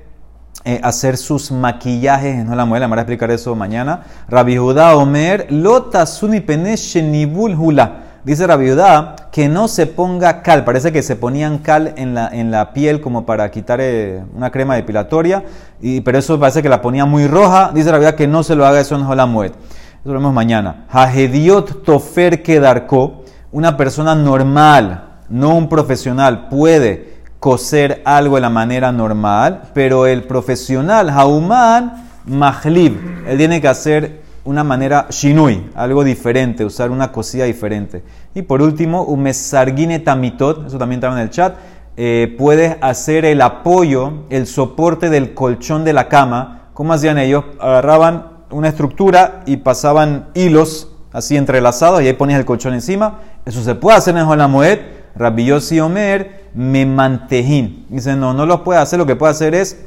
eh, 0.64 0.80
hacer 0.82 1.18
sus 1.18 1.52
maquillajes, 1.52 2.42
no 2.44 2.56
la 2.56 2.64
mujer, 2.64 2.80
la 2.80 2.86
voy 2.88 2.96
a 2.96 3.00
explicar 3.02 3.30
eso 3.30 3.54
mañana. 3.54 4.04
Rabbi 4.28 4.56
Judá 4.56 4.96
Omer, 4.96 5.46
lotasuni 5.50 6.40
pene 6.40 6.76
shenibul 6.76 7.54
hula. 7.54 8.00
Dice 8.24 8.46
Rabbi 8.46 8.70
Judá 8.70 9.16
que 9.30 9.50
no 9.50 9.68
se 9.68 9.86
ponga 9.86 10.40
cal, 10.40 10.64
parece 10.64 10.92
que 10.92 11.02
se 11.02 11.14
ponían 11.14 11.58
cal 11.58 11.92
en 11.96 12.14
la, 12.14 12.28
en 12.28 12.50
la 12.50 12.72
piel 12.72 13.02
como 13.02 13.26
para 13.26 13.50
quitar 13.50 13.80
eh, 13.82 14.22
una 14.34 14.50
crema 14.50 14.76
depilatoria, 14.76 15.44
y, 15.78 16.00
pero 16.00 16.18
eso 16.18 16.40
parece 16.40 16.62
que 16.62 16.70
la 16.70 16.80
ponía 16.80 17.04
muy 17.04 17.26
roja. 17.26 17.70
Dice 17.74 17.90
Rabbi 17.90 18.04
Judá 18.04 18.16
que 18.16 18.26
no 18.26 18.42
se 18.42 18.54
lo 18.54 18.64
haga 18.64 18.80
eso 18.80 18.94
en 18.94 19.04
Jolamuet. 19.04 19.52
Eso 19.52 20.08
lo 20.08 20.14
vemos 20.14 20.32
mañana. 20.32 20.86
Hahediot 20.88 21.84
tofer 21.84 22.42
kedarko, 22.42 23.24
una 23.52 23.76
persona 23.76 24.14
normal, 24.14 25.04
no 25.28 25.54
un 25.54 25.68
profesional, 25.68 26.48
puede 26.48 27.14
coser 27.40 28.00
algo 28.06 28.36
de 28.36 28.40
la 28.40 28.48
manera 28.48 28.90
normal, 28.90 29.64
pero 29.74 30.06
el 30.06 30.24
profesional, 30.24 31.10
Hauman, 31.10 32.08
Mahlib, 32.24 33.26
él 33.28 33.36
tiene 33.36 33.60
que 33.60 33.68
hacer 33.68 34.23
una 34.44 34.62
manera 34.62 35.06
shinui, 35.10 35.70
algo 35.74 36.04
diferente, 36.04 36.64
usar 36.64 36.90
una 36.90 37.10
cosilla 37.12 37.44
diferente. 37.44 38.02
Y 38.34 38.42
por 38.42 38.62
último, 38.62 39.02
un 39.04 39.22
mesarguine 39.22 39.98
tamitot, 40.00 40.66
eso 40.66 40.78
también 40.78 40.98
estaba 40.98 41.14
en 41.14 41.22
el 41.22 41.30
chat, 41.30 41.56
eh, 41.96 42.34
puedes 42.36 42.76
hacer 42.80 43.24
el 43.24 43.40
apoyo, 43.40 44.24
el 44.30 44.46
soporte 44.46 45.10
del 45.10 45.34
colchón 45.34 45.84
de 45.84 45.92
la 45.92 46.08
cama. 46.08 46.68
¿Cómo 46.74 46.92
hacían 46.92 47.18
ellos? 47.18 47.44
Agarraban 47.60 48.28
una 48.50 48.68
estructura 48.68 49.42
y 49.46 49.58
pasaban 49.58 50.26
hilos 50.34 50.90
así 51.12 51.36
entrelazados 51.36 52.02
y 52.02 52.08
ahí 52.08 52.12
ponías 52.12 52.40
el 52.40 52.44
colchón 52.44 52.74
encima. 52.74 53.20
Eso 53.46 53.62
se 53.62 53.74
puede 53.74 53.96
hacer 53.96 54.16
en 54.16 54.26
Jolamoed. 54.26 54.78
Rabbi 55.16 55.44
Yossi 55.46 55.78
Omer, 55.78 56.50
me 56.54 56.84
mantejín. 56.84 57.86
Dice, 57.88 58.16
no, 58.16 58.34
no 58.34 58.46
lo 58.46 58.64
puede 58.64 58.80
hacer, 58.80 58.98
lo 58.98 59.06
que 59.06 59.14
puede 59.14 59.30
hacer 59.30 59.54
es, 59.54 59.78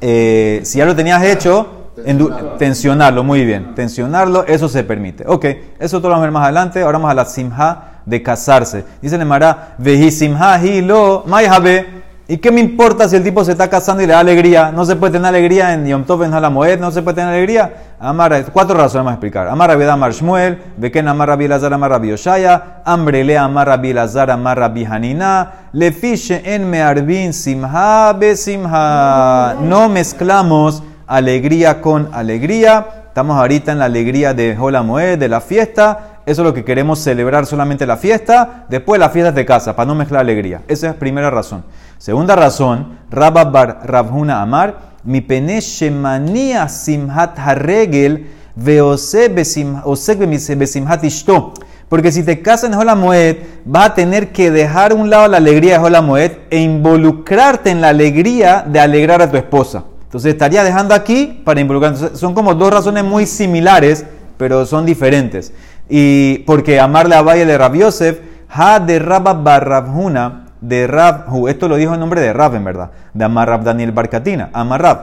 eh, 0.00 0.60
si 0.64 0.78
ya 0.78 0.86
lo 0.86 0.96
tenías 0.96 1.22
hecho, 1.22 1.77
endu- 2.04 2.56
tensionarlo, 2.58 3.24
muy 3.24 3.44
bien, 3.44 3.74
tensionarlo, 3.74 4.44
eso 4.46 4.68
se 4.68 4.84
permite. 4.84 5.24
Ok, 5.26 5.44
eso 5.78 5.98
todo 5.98 6.08
lo 6.08 6.14
vamos 6.14 6.22
a 6.22 6.26
ver 6.26 6.32
más 6.32 6.44
adelante, 6.44 6.82
ahora 6.82 6.98
vamos 6.98 7.10
a 7.10 7.14
la 7.14 7.24
simha 7.24 7.82
de 8.06 8.22
casarse. 8.22 8.84
Dice 9.02 9.18
Nemara, 9.18 9.74
veji 9.78 10.10
simha 10.10 10.58
hi 10.62 10.80
lo 10.82 11.24
mayhabe. 11.26 11.98
¿Y 12.30 12.36
qué 12.36 12.50
me 12.50 12.60
importa 12.60 13.08
si 13.08 13.16
el 13.16 13.24
tipo 13.24 13.42
se 13.42 13.52
está 13.52 13.70
casando 13.70 14.02
y 14.02 14.06
le 14.06 14.12
da 14.12 14.18
alegría? 14.20 14.70
No 14.70 14.84
se 14.84 14.96
puede 14.96 15.12
tener 15.14 15.28
alegría 15.28 15.72
en 15.72 15.86
Yom 15.86 16.04
Tov 16.04 16.24
en 16.24 16.34
Halamoed, 16.34 16.78
no 16.78 16.90
se 16.90 17.00
puede 17.00 17.14
tener 17.14 17.30
alegría. 17.30 17.72
Amar, 17.98 18.44
cuatro 18.52 18.76
razones 18.76 18.96
vamos 18.96 19.12
a 19.12 19.14
explicar. 19.14 19.48
Amar 19.48 19.70
Rabbi 19.70 19.84
Amar 19.84 20.12
Shmuel, 20.12 20.58
Beken 20.76 21.08
Amar 21.08 21.28
Rabbi 21.28 21.48
Lazar 21.48 21.72
Amar 21.72 21.90
Rabbi 21.90 22.08
Yoshaya, 22.10 22.82
Ambrele 22.84 23.38
Amar 23.38 23.68
Rabbi 23.68 23.94
Lazar 23.94 24.30
Amar 24.30 24.58
Rabbi 24.58 24.84
Hanina, 24.84 25.52
Lefiche 25.72 26.42
en 26.44 26.68
Mearbin 26.68 27.32
Simha 27.32 28.12
be 28.12 28.36
Simha. 28.36 29.54
No 29.62 29.88
mezclamos 29.88 30.82
alegría 31.08 31.80
con 31.80 32.10
alegría. 32.12 32.86
Estamos 33.08 33.36
ahorita 33.36 33.72
en 33.72 33.80
la 33.80 33.86
alegría 33.86 34.34
de 34.34 34.56
Holamoed, 34.56 35.18
de 35.18 35.28
la 35.28 35.40
fiesta. 35.40 36.20
Eso 36.24 36.42
es 36.42 36.46
lo 36.46 36.54
que 36.54 36.64
queremos 36.64 37.00
celebrar 37.00 37.46
solamente 37.46 37.86
la 37.86 37.96
fiesta. 37.96 38.66
Después 38.68 39.00
la 39.00 39.08
fiesta 39.08 39.32
de 39.32 39.46
casa, 39.46 39.74
para 39.74 39.86
no 39.86 39.94
mezclar 39.94 40.20
alegría. 40.20 40.62
Esa 40.68 40.90
es 40.90 40.94
primera 40.94 41.30
razón. 41.30 41.64
Segunda 41.96 42.36
razón, 42.36 42.98
Rabba 43.10 43.44
Bar 43.44 43.80
Rabhuna 43.84 44.42
Amar, 44.42 44.78
mi 45.02 45.20
pene 45.20 45.60
shemania 45.60 46.68
simhat 46.68 47.36
bemis- 48.54 50.56
besimhat 50.56 51.04
ishto. 51.04 51.54
Porque 51.88 52.12
si 52.12 52.22
te 52.22 52.42
casas 52.42 52.70
en 52.70 52.76
Holamoed, 52.76 53.36
vas 53.64 53.86
a 53.86 53.94
tener 53.94 54.30
que 54.30 54.50
dejar 54.50 54.92
a 54.92 54.94
un 54.94 55.08
lado 55.08 55.26
la 55.26 55.38
alegría 55.38 55.78
de 55.78 55.86
Holamoed 55.86 56.32
e 56.50 56.60
involucrarte 56.60 57.70
en 57.70 57.80
la 57.80 57.88
alegría 57.88 58.62
de 58.68 58.78
alegrar 58.78 59.22
a 59.22 59.30
tu 59.30 59.38
esposa. 59.38 59.84
Entonces 60.08 60.32
estaría 60.32 60.64
dejando 60.64 60.94
aquí 60.94 61.42
para 61.44 61.60
involucrar. 61.60 61.94
Son 62.16 62.32
como 62.32 62.54
dos 62.54 62.72
razones 62.72 63.04
muy 63.04 63.26
similares, 63.26 64.06
pero 64.38 64.64
son 64.64 64.86
diferentes. 64.86 65.52
Y 65.86 66.38
porque 66.46 66.80
amarle 66.80 67.14
a 67.14 67.20
Valle 67.20 67.44
de 67.44 67.58
Rab 67.58 67.74
Yosef, 67.74 68.20
ha 68.48 68.80
de 68.80 68.98
Rabba 68.98 69.34
Barrabhuna, 69.34 70.46
de 70.62 70.86
Rabhu, 70.86 71.46
esto 71.48 71.68
lo 71.68 71.76
dijo 71.76 71.92
en 71.92 72.00
nombre 72.00 72.22
de 72.22 72.32
Rab, 72.32 72.54
en 72.54 72.64
verdad, 72.64 72.90
de 73.12 73.22
Amar 73.22 73.48
Rab 73.48 73.64
Daniel 73.64 73.92
Barcatina, 73.92 74.48
Amar 74.54 74.80
Rab. 74.80 74.98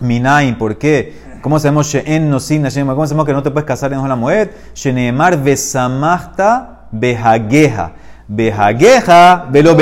Minain, 0.00 0.58
¿por 0.58 0.78
qué? 0.78 1.14
¿Cómo 1.40 1.60
sabemos 1.60 1.86
She'en 1.86 2.28
Nosin? 2.28 2.62
¿Cómo 2.62 3.06
sabemos 3.06 3.26
que 3.26 3.32
no 3.32 3.42
te 3.42 3.52
puedes 3.52 3.66
casar 3.66 3.92
en 3.92 4.00
Holamoed? 4.00 4.48
Sheneemar 4.74 5.40
Besamachta 5.40 6.88
Behageja. 6.90 7.92
Behageja 8.26 9.46
Velo. 9.50 9.76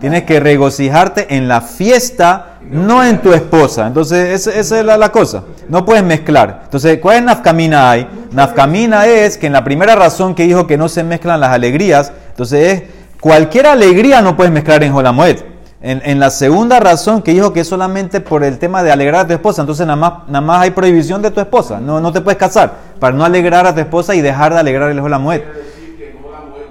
Tienes 0.00 0.22
que 0.24 0.40
regocijarte 0.40 1.36
en 1.36 1.48
la 1.48 1.60
fiesta, 1.60 2.58
no 2.70 3.04
en 3.04 3.18
tu 3.20 3.32
esposa. 3.32 3.86
Entonces, 3.86 4.46
esa, 4.46 4.80
es 4.80 4.84
la, 4.84 5.08
cosa. 5.10 5.44
No 5.68 5.84
puedes 5.84 6.02
mezclar. 6.02 6.62
Entonces, 6.64 6.98
¿cuál 7.00 7.18
es 7.18 7.22
nafkamina 7.22 7.90
hay? 7.90 8.08
Nafkamina 8.32 9.06
es 9.06 9.36
que 9.38 9.46
en 9.46 9.52
la 9.52 9.64
primera 9.64 9.94
razón 9.94 10.34
que 10.34 10.44
dijo 10.44 10.66
que 10.66 10.78
no 10.78 10.88
se 10.88 11.04
mezclan 11.04 11.40
las 11.40 11.50
alegrías, 11.50 12.12
entonces 12.30 12.72
es 12.72 12.82
cualquier 13.20 13.66
alegría 13.66 14.20
no 14.20 14.36
puedes 14.36 14.52
mezclar 14.52 14.82
en 14.82 14.92
Holamoed. 14.92 15.38
En, 15.86 16.18
la 16.18 16.30
segunda 16.30 16.80
razón 16.80 17.20
que 17.20 17.32
dijo 17.32 17.52
que 17.52 17.60
es 17.60 17.68
solamente 17.68 18.22
por 18.22 18.42
el 18.42 18.58
tema 18.58 18.82
de 18.82 18.90
alegrar 18.90 19.26
a 19.26 19.26
tu 19.26 19.34
esposa, 19.34 19.60
entonces 19.60 19.86
nada 19.86 19.98
más, 19.98 20.12
nada 20.28 20.40
más 20.40 20.62
hay 20.62 20.70
prohibición 20.70 21.20
de 21.20 21.30
tu 21.30 21.40
esposa. 21.40 21.78
No, 21.78 22.00
no 22.00 22.10
te 22.10 22.22
puedes 22.22 22.38
casar 22.38 22.72
para 22.98 23.14
no 23.14 23.22
alegrar 23.22 23.66
a 23.66 23.74
tu 23.74 23.80
esposa 23.80 24.14
y 24.14 24.22
dejar 24.22 24.54
de 24.54 24.60
alegrar 24.60 24.90
el 24.90 24.98
Holamoed. 24.98 25.42
Quiere 25.42 25.58
decir 25.58 25.98
que 25.98 26.08
en 26.08 26.24
Holamued 26.24 26.64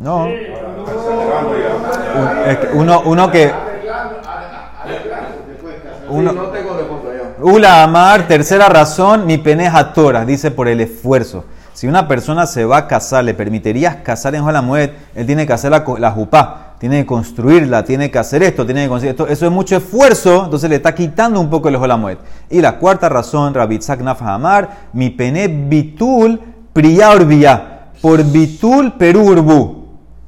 No. 0.00 0.24
Acelerando 0.24 1.54
ya. 1.58 2.44
Un- 2.44 2.50
es 2.50 2.56
que 2.58 2.68
uno, 2.74 3.02
uno 3.04 3.30
que. 3.30 3.52
Uno, 6.10 6.32
no 6.32 6.42
tengo 6.44 6.74
de 6.76 6.84
fondo 6.84 7.10
yo. 7.12 7.46
Ula 7.46 7.82
Amar, 7.82 8.26
tercera 8.26 8.68
razón, 8.68 9.26
mi 9.26 9.36
peneja 9.38 9.92
Torah, 9.92 10.24
dice 10.24 10.50
por 10.50 10.66
el 10.68 10.80
esfuerzo. 10.80 11.44
Si 11.74 11.86
una 11.86 12.08
persona 12.08 12.46
se 12.46 12.64
va 12.64 12.78
a 12.78 12.86
casar, 12.88 13.24
¿le 13.24 13.34
permitirías 13.34 13.96
casar 13.96 14.34
en 14.34 14.42
Jolamuet? 14.42 14.92
Él 15.14 15.26
tiene 15.26 15.46
que 15.46 15.52
hacer 15.52 15.70
la, 15.70 15.84
la 15.98 16.10
jupá, 16.10 16.74
tiene 16.78 17.00
que 17.00 17.06
construirla, 17.06 17.84
tiene 17.84 18.10
que 18.10 18.18
hacer 18.18 18.42
esto, 18.42 18.64
tiene 18.64 18.84
que 18.84 18.88
conseguir 18.88 19.10
esto. 19.10 19.28
Eso 19.28 19.46
es 19.46 19.52
mucho 19.52 19.76
esfuerzo, 19.76 20.44
entonces 20.46 20.68
le 20.70 20.76
está 20.76 20.94
quitando 20.94 21.38
un 21.40 21.50
poco 21.50 21.68
el 21.68 21.76
Jolamuet. 21.76 22.18
Y 22.50 22.60
la 22.60 22.78
cuarta 22.78 23.08
razón, 23.08 23.52
Rabitzak 23.54 24.00
Amar, 24.22 24.68
mi 24.92 25.10
pene 25.10 25.46
bitul 25.46 26.40
priya 26.72 27.10
por 28.00 28.24
bitul 28.24 28.94
perú 28.94 29.26
urbu. 29.26 29.77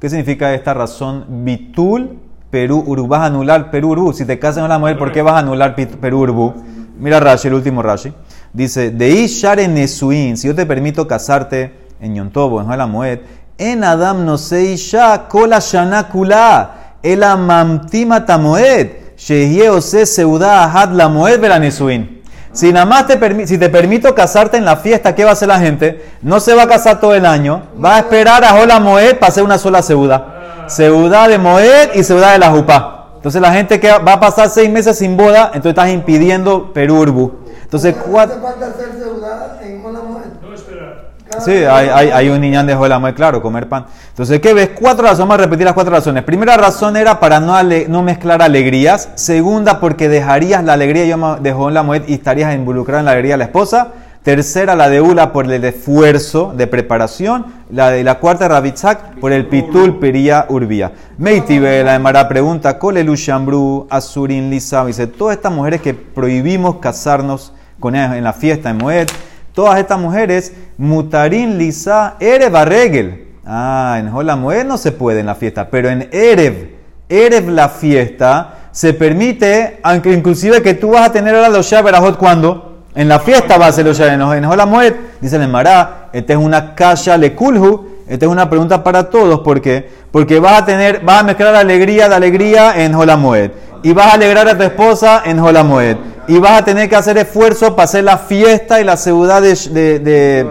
¿Qué 0.01 0.09
significa 0.09 0.51
esta 0.55 0.73
razón? 0.73 1.25
Bitul 1.45 2.17
Perú 2.49 2.83
Urbu. 2.87 3.07
Vas 3.07 3.21
a 3.21 3.25
anular 3.27 3.69
Perú 3.69 3.91
Urbu. 3.91 4.13
Si 4.13 4.25
te 4.25 4.39
casas 4.39 4.63
con 4.63 4.69
la 4.69 4.79
mujer, 4.79 4.97
¿por 4.97 5.11
qué 5.11 5.21
vas 5.21 5.35
a 5.35 5.37
anular 5.37 5.75
Perú 5.75 6.21
Urbu? 6.21 6.53
Mira 6.97 7.19
Rashi, 7.19 7.49
el 7.49 7.53
último 7.53 7.83
Rashi. 7.83 8.11
Dice, 8.51 8.89
de 8.89 9.09
Ishare 9.11 9.67
Nesuin, 9.67 10.37
si 10.37 10.47
yo 10.47 10.55
te 10.55 10.65
permito 10.65 11.07
casarte 11.07 11.71
en 11.99 12.15
Yontobo, 12.15 12.59
en 12.61 12.75
la 12.75 12.87
mujer, 12.87 13.25
en 13.59 13.83
Adam 13.83 14.25
no 14.25 14.39
se 14.39 14.71
Isha, 14.71 15.27
kola 15.27 15.59
shanakula, 15.59 16.95
el 17.03 17.21
amamtima 17.21 18.25
tamoed, 18.25 19.15
shehye 19.15 19.69
ose 19.69 20.07
seuda 20.07 20.63
ahad 20.63 20.93
la 20.93 21.09
moed 21.09 21.39
vela 21.39 21.59
Nesuin. 21.59 22.20
Si 22.53 22.73
nada 22.73 22.85
más 22.85 23.07
te, 23.07 23.19
permi- 23.19 23.45
si 23.45 23.57
te 23.57 23.69
permito 23.69 24.13
casarte 24.13 24.57
en 24.57 24.65
la 24.65 24.75
fiesta, 24.77 25.15
¿qué 25.15 25.23
va 25.23 25.29
a 25.29 25.33
hacer 25.33 25.47
la 25.47 25.59
gente? 25.59 26.05
No 26.21 26.39
se 26.39 26.53
va 26.53 26.63
a 26.63 26.67
casar 26.67 26.99
todo 26.99 27.15
el 27.15 27.25
año, 27.25 27.63
va 27.83 27.95
a 27.95 27.99
esperar 27.99 28.43
a 28.43 28.49
Jola 28.49 28.79
Moed 28.79 29.19
para 29.19 29.29
hacer 29.29 29.43
una 29.43 29.57
sola 29.57 29.81
seuda. 29.81 30.65
Seuda 30.67 31.27
de 31.27 31.37
Moed 31.37 31.93
y 31.95 32.03
seuda 32.03 32.33
de 32.33 32.39
la 32.39 32.49
Jupá. 32.51 32.97
Entonces 33.15 33.41
la 33.41 33.53
gente 33.53 33.79
que 33.79 33.89
va 33.89 34.13
a 34.13 34.19
pasar 34.19 34.49
seis 34.49 34.69
meses 34.69 34.97
sin 34.97 35.15
boda, 35.15 35.47
entonces 35.53 35.69
estás 35.71 35.89
impidiendo 35.91 36.73
Perurbu. 36.73 37.39
Entonces, 37.61 37.95
¿Hace 37.95 38.09
cuatro... 38.09 38.41
falta 38.41 38.67
hacer 38.67 38.93
seudada 38.99 39.59
en 39.63 39.85
una 39.85 40.01
mujer? 40.01 40.27
No 40.41 40.53
esperar. 40.53 41.11
Cada 41.19 41.20
Sí, 41.39 41.51
hay, 41.51 42.29
un 42.29 42.41
niñán 42.41 42.67
de 42.67 42.75
Jola 42.75 42.99
Moed, 42.99 43.15
claro, 43.15 43.41
comer 43.41 43.67
pan. 43.67 43.85
Entonces, 44.09 44.39
¿qué 44.39 44.53
ves? 44.53 44.71
Cuatro 44.79 45.03
razones, 45.03 45.19
vamos 45.19 45.35
a 45.35 45.43
repetir 45.43 45.65
las 45.65 45.73
cuatro 45.73 45.93
razones. 45.93 46.23
Primera 46.23 46.57
razón 46.57 46.97
era 46.97 47.19
para 47.19 47.39
no, 47.39 47.55
no 47.87 48.03
mezclar 48.03 48.41
alegrías. 48.41 49.09
Segunda, 49.15 49.79
porque 49.79 50.09
dejarías 50.09 50.63
la 50.63 50.73
alegría 50.73 51.03
de 51.39 51.51
Jola 51.53 51.83
Moed 51.83 52.03
y 52.07 52.13
estarías 52.13 52.53
involucrado 52.53 52.99
en 52.99 53.05
la 53.05 53.11
alegría 53.11 53.33
de 53.33 53.39
la 53.39 53.45
esposa. 53.45 53.93
Tercera, 54.23 54.75
la 54.75 54.87
de 54.87 55.01
Ula 55.01 55.33
por 55.33 55.51
el 55.51 55.63
esfuerzo 55.63 56.53
de 56.55 56.67
preparación. 56.67 57.45
La 57.71 57.89
de 57.89 58.03
la 58.03 58.19
cuarta, 58.19 58.47
Rabitzak, 58.47 59.19
por 59.19 59.31
el 59.31 59.47
pitul 59.47 59.97
pería 59.97 60.45
urbía. 60.49 60.91
Meitibe, 61.17 61.83
la 61.83 61.93
de 61.93 61.99
Mara 61.99 62.27
pregunta, 62.27 62.77
Kolelu 62.77 63.15
Shambru, 63.15 63.87
Azurin 63.89 64.51
Lisa, 64.51 64.85
dice, 64.85 65.07
todas 65.07 65.37
estas 65.37 65.51
mujeres 65.51 65.81
que 65.81 65.95
prohibimos 65.95 66.75
casarnos 66.75 67.53
con 67.79 67.95
ellas 67.95 68.15
en 68.15 68.23
la 68.23 68.33
fiesta 68.33 68.71
de 68.71 68.75
Moed, 68.75 69.07
todas 69.53 69.79
estas 69.79 69.99
mujeres, 69.99 70.53
Mutarin 70.81 71.59
Lisa, 71.59 72.15
Erev 72.19 72.55
Arregel. 72.55 73.27
Ah, 73.45 73.97
en 73.99 74.07
Hola 74.07 74.35
Moed 74.35 74.65
no 74.65 74.79
se 74.79 74.91
puede 74.91 75.19
en 75.19 75.27
la 75.27 75.35
fiesta, 75.35 75.69
pero 75.69 75.89
en 75.89 76.09
Erev, 76.11 76.71
Erev 77.07 77.49
la 77.49 77.69
fiesta, 77.69 78.55
se 78.71 78.95
permite, 78.95 79.79
aunque 79.83 80.11
inclusive 80.11 80.63
que 80.63 80.73
tú 80.73 80.89
vas 80.89 81.09
a 81.09 81.11
tener 81.11 81.35
ahora 81.35 81.49
los 81.49 81.69
Shaberajot 81.69 82.17
cuando 82.17 82.79
en 82.95 83.07
la 83.07 83.19
fiesta 83.19 83.59
va 83.59 83.67
a 83.67 83.71
ser 83.71 83.85
los 83.85 83.95
Shaberajot. 83.95 84.37
En 84.37 84.45
Hola 84.45 84.65
Moed, 84.65 84.95
dice 85.21 85.35
el 85.35 85.47
Mará, 85.49 86.09
esta 86.13 86.33
es 86.33 86.39
una 86.39 86.73
kasha 86.73 87.15
lekulhu, 87.15 87.87
esta 88.07 88.25
es 88.25 88.31
una 88.31 88.49
pregunta 88.49 88.83
para 88.83 89.07
todos, 89.07 89.41
¿por 89.41 89.61
qué? 89.61 89.87
Porque 90.11 90.39
vas 90.39 90.63
a 90.63 90.65
tener, 90.65 91.01
vas 91.01 91.19
a 91.19 91.23
mezclar 91.23 91.53
alegría 91.53 92.09
de 92.09 92.15
alegría 92.15 92.83
en 92.83 92.95
Hola 92.95 93.17
Moed, 93.17 93.51
y 93.83 93.93
vas 93.93 94.07
a 94.07 94.13
alegrar 94.13 94.47
a 94.47 94.57
tu 94.57 94.63
esposa 94.63 95.23
en 95.25 95.39
Hola 95.39 95.63
Moed, 95.63 95.97
y 96.27 96.37
vas 96.39 96.61
a 96.61 96.65
tener 96.65 96.89
que 96.89 96.95
hacer 96.95 97.17
esfuerzo 97.17 97.75
para 97.75 97.85
hacer 97.85 98.03
la 98.03 98.17
fiesta 98.17 98.79
y 98.79 98.83
la 98.83 98.97
ciudad 98.97 99.41
de, 99.41 99.99
de. 99.99 100.47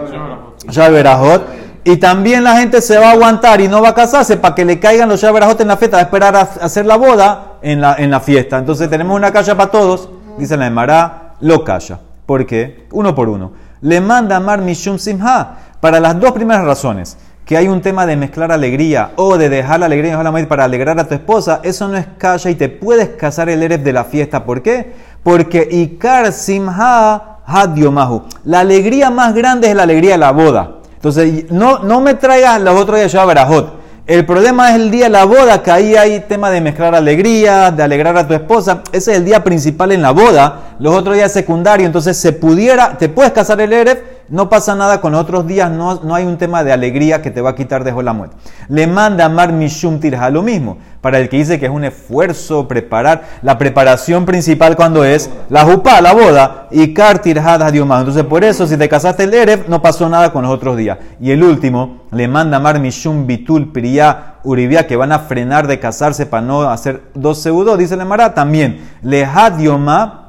Y 1.83 1.97
también 1.97 2.43
la 2.43 2.57
gente 2.57 2.81
se 2.81 2.97
va 2.97 3.09
a 3.09 3.11
aguantar 3.11 3.59
y 3.59 3.67
no 3.67 3.81
va 3.81 3.89
a 3.89 3.95
casarse 3.95 4.37
para 4.37 4.53
que 4.53 4.63
le 4.65 4.79
caigan 4.79 5.09
los 5.09 5.19
Shaberajot 5.19 5.59
en 5.61 5.67
la 5.67 5.77
fiesta, 5.77 5.97
a 5.97 6.01
esperar 6.01 6.35
a 6.35 6.41
hacer 6.41 6.85
la 6.85 6.95
boda 6.95 7.53
en 7.63 7.81
la, 7.81 7.95
en 7.95 8.11
la 8.11 8.19
fiesta. 8.19 8.59
Entonces 8.59 8.89
tenemos 8.89 9.15
una 9.15 9.31
calla 9.31 9.57
para 9.57 9.71
todos, 9.71 10.09
dice 10.37 10.57
la 10.57 10.67
Emara, 10.67 11.33
lo 11.39 11.63
calla. 11.63 11.99
¿Por 12.27 12.45
qué? 12.45 12.87
Uno 12.91 13.15
por 13.15 13.29
uno. 13.29 13.53
Le 13.81 13.99
manda 13.99 14.39
Mar 14.39 14.61
Mishum 14.61 14.99
Simha 14.99 15.57
para 15.79 15.99
las 15.99 16.19
dos 16.19 16.31
primeras 16.33 16.65
razones. 16.65 17.17
Que 17.45 17.57
hay 17.57 17.67
un 17.67 17.81
tema 17.81 18.05
de 18.05 18.15
mezclar 18.15 18.51
alegría 18.51 19.11
o 19.15 19.37
de 19.37 19.49
dejar 19.49 19.79
la 19.79 19.87
alegría 19.87 20.13
en 20.13 20.45
para 20.47 20.63
alegrar 20.63 20.99
a 20.99 21.07
tu 21.07 21.13
esposa, 21.13 21.59
eso 21.63 21.87
no 21.87 21.97
es 21.97 22.05
calla 22.17 22.49
y 22.49 22.55
te 22.55 22.69
puedes 22.69 23.09
casar 23.09 23.49
el 23.49 23.61
Erev 23.63 23.83
de 23.83 23.93
la 23.93 24.05
fiesta. 24.05 24.45
¿Por 24.45 24.61
qué? 24.61 24.93
Porque 25.23 25.67
Ikar 25.69 26.31
Simha 26.31 27.39
Hadiomahu. 27.45 28.23
La 28.45 28.61
alegría 28.61 29.09
más 29.09 29.33
grande 29.33 29.69
es 29.69 29.75
la 29.75 29.83
alegría 29.83 30.11
de 30.11 30.17
la 30.17 30.31
boda. 30.31 30.77
Entonces, 30.95 31.51
no, 31.51 31.79
no 31.79 31.99
me 31.99 32.13
traigas 32.13 32.61
los 32.61 32.79
otros 32.79 32.99
días 32.99 33.11
Shabarajot. 33.11 33.81
El 34.07 34.25
problema 34.25 34.69
es 34.69 34.75
el 34.75 34.91
día 34.91 35.05
de 35.05 35.11
la 35.11 35.25
boda, 35.25 35.61
que 35.61 35.71
ahí 35.71 35.95
hay 35.95 36.19
tema 36.21 36.49
de 36.49 36.59
mezclar 36.59 36.93
alegría, 36.95 37.71
de 37.71 37.83
alegrar 37.83 38.17
a 38.17 38.27
tu 38.27 38.33
esposa. 38.33 38.81
Ese 38.91 39.11
es 39.11 39.17
el 39.17 39.25
día 39.25 39.43
principal 39.43 39.91
en 39.91 40.01
la 40.01 40.11
boda. 40.11 40.75
Los 40.79 40.95
otros 40.95 41.15
días 41.15 41.31
secundarios. 41.31 41.85
Entonces, 41.87 42.17
se 42.17 42.33
pudiera, 42.33 42.97
te 42.97 43.09
puedes 43.09 43.31
casar 43.31 43.61
el 43.61 43.71
Erev, 43.71 44.03
no 44.31 44.47
pasa 44.47 44.75
nada 44.75 45.01
con 45.01 45.13
otros 45.13 45.45
días, 45.45 45.69
no, 45.69 45.99
no 46.03 46.15
hay 46.15 46.25
un 46.25 46.37
tema 46.37 46.63
de 46.63 46.71
alegría 46.71 47.21
que 47.21 47.31
te 47.31 47.41
va 47.41 47.49
a 47.49 47.55
quitar 47.55 47.83
de 47.83 47.91
la 48.01 48.13
muerte. 48.13 48.37
Le 48.69 48.87
manda 48.87 49.27
Mar 49.27 49.51
Mishum 49.51 49.99
Tirja 49.99 50.29
lo 50.29 50.41
mismo. 50.41 50.77
Para 51.01 51.19
el 51.19 51.27
que 51.27 51.37
dice 51.37 51.59
que 51.59 51.65
es 51.65 51.71
un 51.71 51.83
esfuerzo 51.83 52.67
preparar, 52.67 53.23
la 53.41 53.57
preparación 53.57 54.25
principal 54.25 54.77
cuando 54.77 55.03
es 55.03 55.29
la 55.49 55.65
jupá, 55.65 55.99
la 55.99 56.13
boda, 56.13 56.67
y 56.71 56.93
Kar 56.93 57.19
Tirjad 57.19 57.61
Hadiomah. 57.61 57.99
Entonces, 57.99 58.23
por 58.23 58.43
eso, 58.45 58.65
si 58.67 58.77
te 58.77 58.87
casaste 58.87 59.23
el 59.23 59.33
Erev, 59.33 59.67
no 59.67 59.81
pasó 59.81 60.07
nada 60.07 60.31
con 60.31 60.43
los 60.43 60.51
otros 60.51 60.77
días. 60.77 60.97
Y 61.19 61.31
el 61.31 61.43
último, 61.43 62.03
le 62.11 62.27
manda 62.29 62.59
Mar 62.59 62.79
Mishum 62.79 63.27
Bitul 63.27 63.73
Priya 63.73 64.35
Uribia, 64.43 64.87
que 64.87 64.95
van 64.95 65.11
a 65.11 65.19
frenar 65.19 65.67
de 65.67 65.79
casarse 65.79 66.25
para 66.25 66.45
no 66.45 66.61
hacer 66.69 67.01
dos 67.15 67.41
seudos, 67.41 67.77
dice 67.77 67.95
el 67.95 68.01
Emara, 68.01 68.33
también. 68.33 68.89
Le 69.01 69.25
Hadiomah 69.25 70.20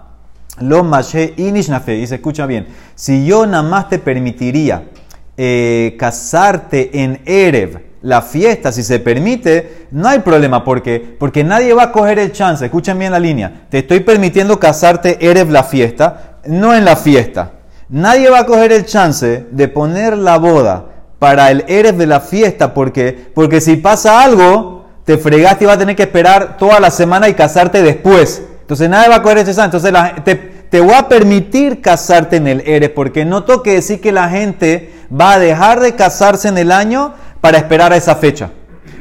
lo 0.60 0.84
mashe 0.84 1.34
inishnafe. 1.36 1.96
Y 1.96 2.06
se 2.06 2.16
escucha 2.16 2.46
bien. 2.46 2.66
Si 2.94 3.24
yo 3.24 3.46
nada 3.46 3.62
más 3.62 3.88
te 3.88 3.98
permitiría 3.98 4.84
eh, 5.36 5.96
casarte 5.98 7.02
en 7.02 7.20
Erev, 7.24 7.92
la 8.02 8.20
fiesta, 8.20 8.72
si 8.72 8.82
se 8.82 8.98
permite, 8.98 9.86
no 9.92 10.08
hay 10.08 10.18
problema. 10.18 10.64
¿Por 10.64 10.82
qué? 10.82 11.16
Porque 11.18 11.44
nadie 11.44 11.72
va 11.72 11.84
a 11.84 11.92
coger 11.92 12.18
el 12.18 12.32
chance. 12.32 12.64
Escuchen 12.64 12.98
bien 12.98 13.12
la 13.12 13.20
línea. 13.20 13.66
Te 13.70 13.78
estoy 13.78 14.00
permitiendo 14.00 14.58
casarte 14.58 15.18
Erev 15.24 15.50
la 15.50 15.62
fiesta, 15.62 16.38
no 16.46 16.74
en 16.74 16.84
la 16.84 16.96
fiesta. 16.96 17.52
Nadie 17.88 18.28
va 18.28 18.40
a 18.40 18.46
coger 18.46 18.72
el 18.72 18.86
chance 18.86 19.46
de 19.50 19.68
poner 19.68 20.16
la 20.16 20.38
boda 20.38 20.86
para 21.18 21.50
el 21.50 21.64
Erev 21.68 21.96
de 21.96 22.06
la 22.06 22.20
fiesta. 22.20 22.74
¿Por 22.74 22.92
qué? 22.92 23.30
Porque 23.34 23.60
si 23.60 23.76
pasa 23.76 24.22
algo, 24.24 24.86
te 25.04 25.18
fregaste 25.18 25.64
y 25.64 25.66
vas 25.68 25.76
a 25.76 25.80
tener 25.80 25.94
que 25.94 26.02
esperar 26.02 26.56
toda 26.56 26.80
la 26.80 26.90
semana 26.90 27.28
y 27.28 27.34
casarte 27.34 27.82
después. 27.82 28.42
Entonces 28.62 28.88
nadie 28.88 29.08
va 29.10 29.16
a 29.16 29.22
coger 29.22 29.38
ese 29.38 29.54
chance. 29.54 29.76
Entonces 29.76 30.24
te, 30.24 30.34
te 30.72 30.80
voy 30.80 30.94
a 30.94 31.06
permitir 31.06 31.82
casarte 31.82 32.36
en 32.36 32.46
el 32.46 32.62
Erev, 32.66 32.94
porque 32.94 33.26
no 33.26 33.44
toque 33.44 33.74
decir 33.74 34.00
que 34.00 34.10
la 34.10 34.30
gente 34.30 34.90
va 35.12 35.34
a 35.34 35.38
dejar 35.38 35.80
de 35.80 35.94
casarse 35.94 36.48
en 36.48 36.56
el 36.56 36.72
año 36.72 37.12
para 37.42 37.58
esperar 37.58 37.92
a 37.92 37.96
esa 37.96 38.16
fecha. 38.16 38.50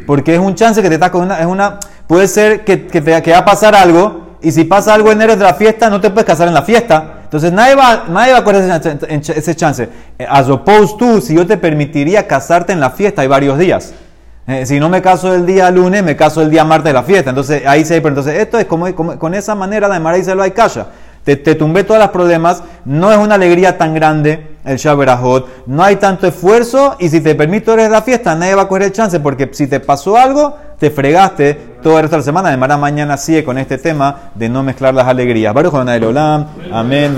Porque 0.06 0.34
es 0.34 0.40
un 0.42 0.56
chance 0.56 0.82
que 0.82 0.90
te 0.90 0.96
está 0.96 1.10
con 1.10 1.22
una, 1.22 1.40
es 1.40 1.46
una, 1.46 1.80
puede 2.08 2.28
ser 2.28 2.66
que, 2.66 2.88
que, 2.88 3.00
va 3.00 3.38
a 3.38 3.46
pasar 3.46 3.74
algo, 3.74 4.36
y 4.42 4.52
si 4.52 4.66
pasa 4.66 4.94
algo 4.94 5.14
en 5.14 5.22
Erev 5.22 5.38
de 5.38 5.46
la 5.46 5.54
fiesta, 5.54 5.90
no 5.90 6.02
te 6.02 6.10
puedes 6.10 6.26
casar 6.26 6.50
en 6.50 6.54
la 6.54 6.64
fiesta. 6.64 7.22
Entonces 7.24 7.54
nadie 7.54 7.76
va, 7.76 8.06
nadie 8.10 8.34
va 8.34 8.40
a 8.40 8.44
coger 8.44 8.64
ese 8.64 9.32
ese 9.38 9.56
chance. 9.56 9.88
Eh, 10.20 10.26
As 10.30 10.50
opposed 10.50 10.98
to, 10.98 11.22
si 11.22 11.36
yo 11.36 11.48
te 11.48 11.56
permitiría 11.56 12.28
casarte 12.28 12.74
en 12.74 12.82
la 12.82 12.90
fiesta, 12.90 13.22
hay 13.22 13.30
varios 13.30 13.58
días. 13.58 13.94
Eh, 14.48 14.66
si 14.66 14.80
no 14.80 14.90
me 14.90 15.02
caso 15.02 15.34
el 15.34 15.46
día 15.46 15.70
lunes, 15.72 16.04
me 16.04 16.16
caso 16.16 16.42
el 16.42 16.50
día 16.50 16.64
martes 16.66 16.86
de 16.90 16.94
la 16.94 17.04
fiesta. 17.04 17.30
Entonces 17.30 17.64
ahí 17.66 17.86
se 17.86 17.98
pero 18.02 18.10
entonces 18.10 18.40
esto 18.40 18.58
es 18.58 18.66
como, 18.66 18.94
como- 18.96 19.18
con 19.20 19.34
esa 19.34 19.56
manera 19.56 19.88
de 19.88 20.00
Mara 20.00 20.22
se 20.24 20.34
lo 20.36 20.44
hay 20.44 20.52
calla. 20.52 20.88
Te, 21.24 21.36
te 21.36 21.54
tumbé 21.54 21.84
todos 21.84 22.00
los 22.00 22.10
problemas, 22.10 22.64
no 22.84 23.12
es 23.12 23.18
una 23.20 23.36
alegría 23.36 23.78
tan 23.78 23.94
grande 23.94 24.58
el 24.66 24.78
Shaberajot, 24.78 25.68
no 25.68 25.84
hay 25.84 25.98
tanto 25.98 26.26
esfuerzo 26.26 26.96
y 27.00 27.10
si 27.10 27.22
te 27.22 27.36
permito 27.36 27.74
eres 27.74 27.92
la 27.92 28.02
fiesta, 28.02 28.34
nadie 28.36 28.56
va 28.56 28.64
a 28.64 28.68
coger 28.68 28.84
el 28.84 28.92
chance 28.92 29.20
porque 29.20 29.48
si 29.54 29.68
te 29.68 29.80
pasó 29.80 30.18
algo, 30.18 30.58
te 30.80 30.90
fregaste 30.90 31.54
todo 31.84 31.98
el 31.98 32.02
resto 32.04 32.16
de 32.16 32.22
la 32.22 32.26
semana. 32.26 32.50
De 32.50 32.58
Mara 32.58 32.76
mañana 32.78 33.18
sigue 33.18 33.44
con 33.44 33.60
este 33.60 33.78
tema 33.78 34.32
de 34.34 34.50
no 34.50 34.64
mezclar 34.64 34.96
las 34.96 35.08
alegrías. 35.08 35.54
Baruch 35.54 35.74
Leolam. 35.86 36.48
Amén. 36.74 37.16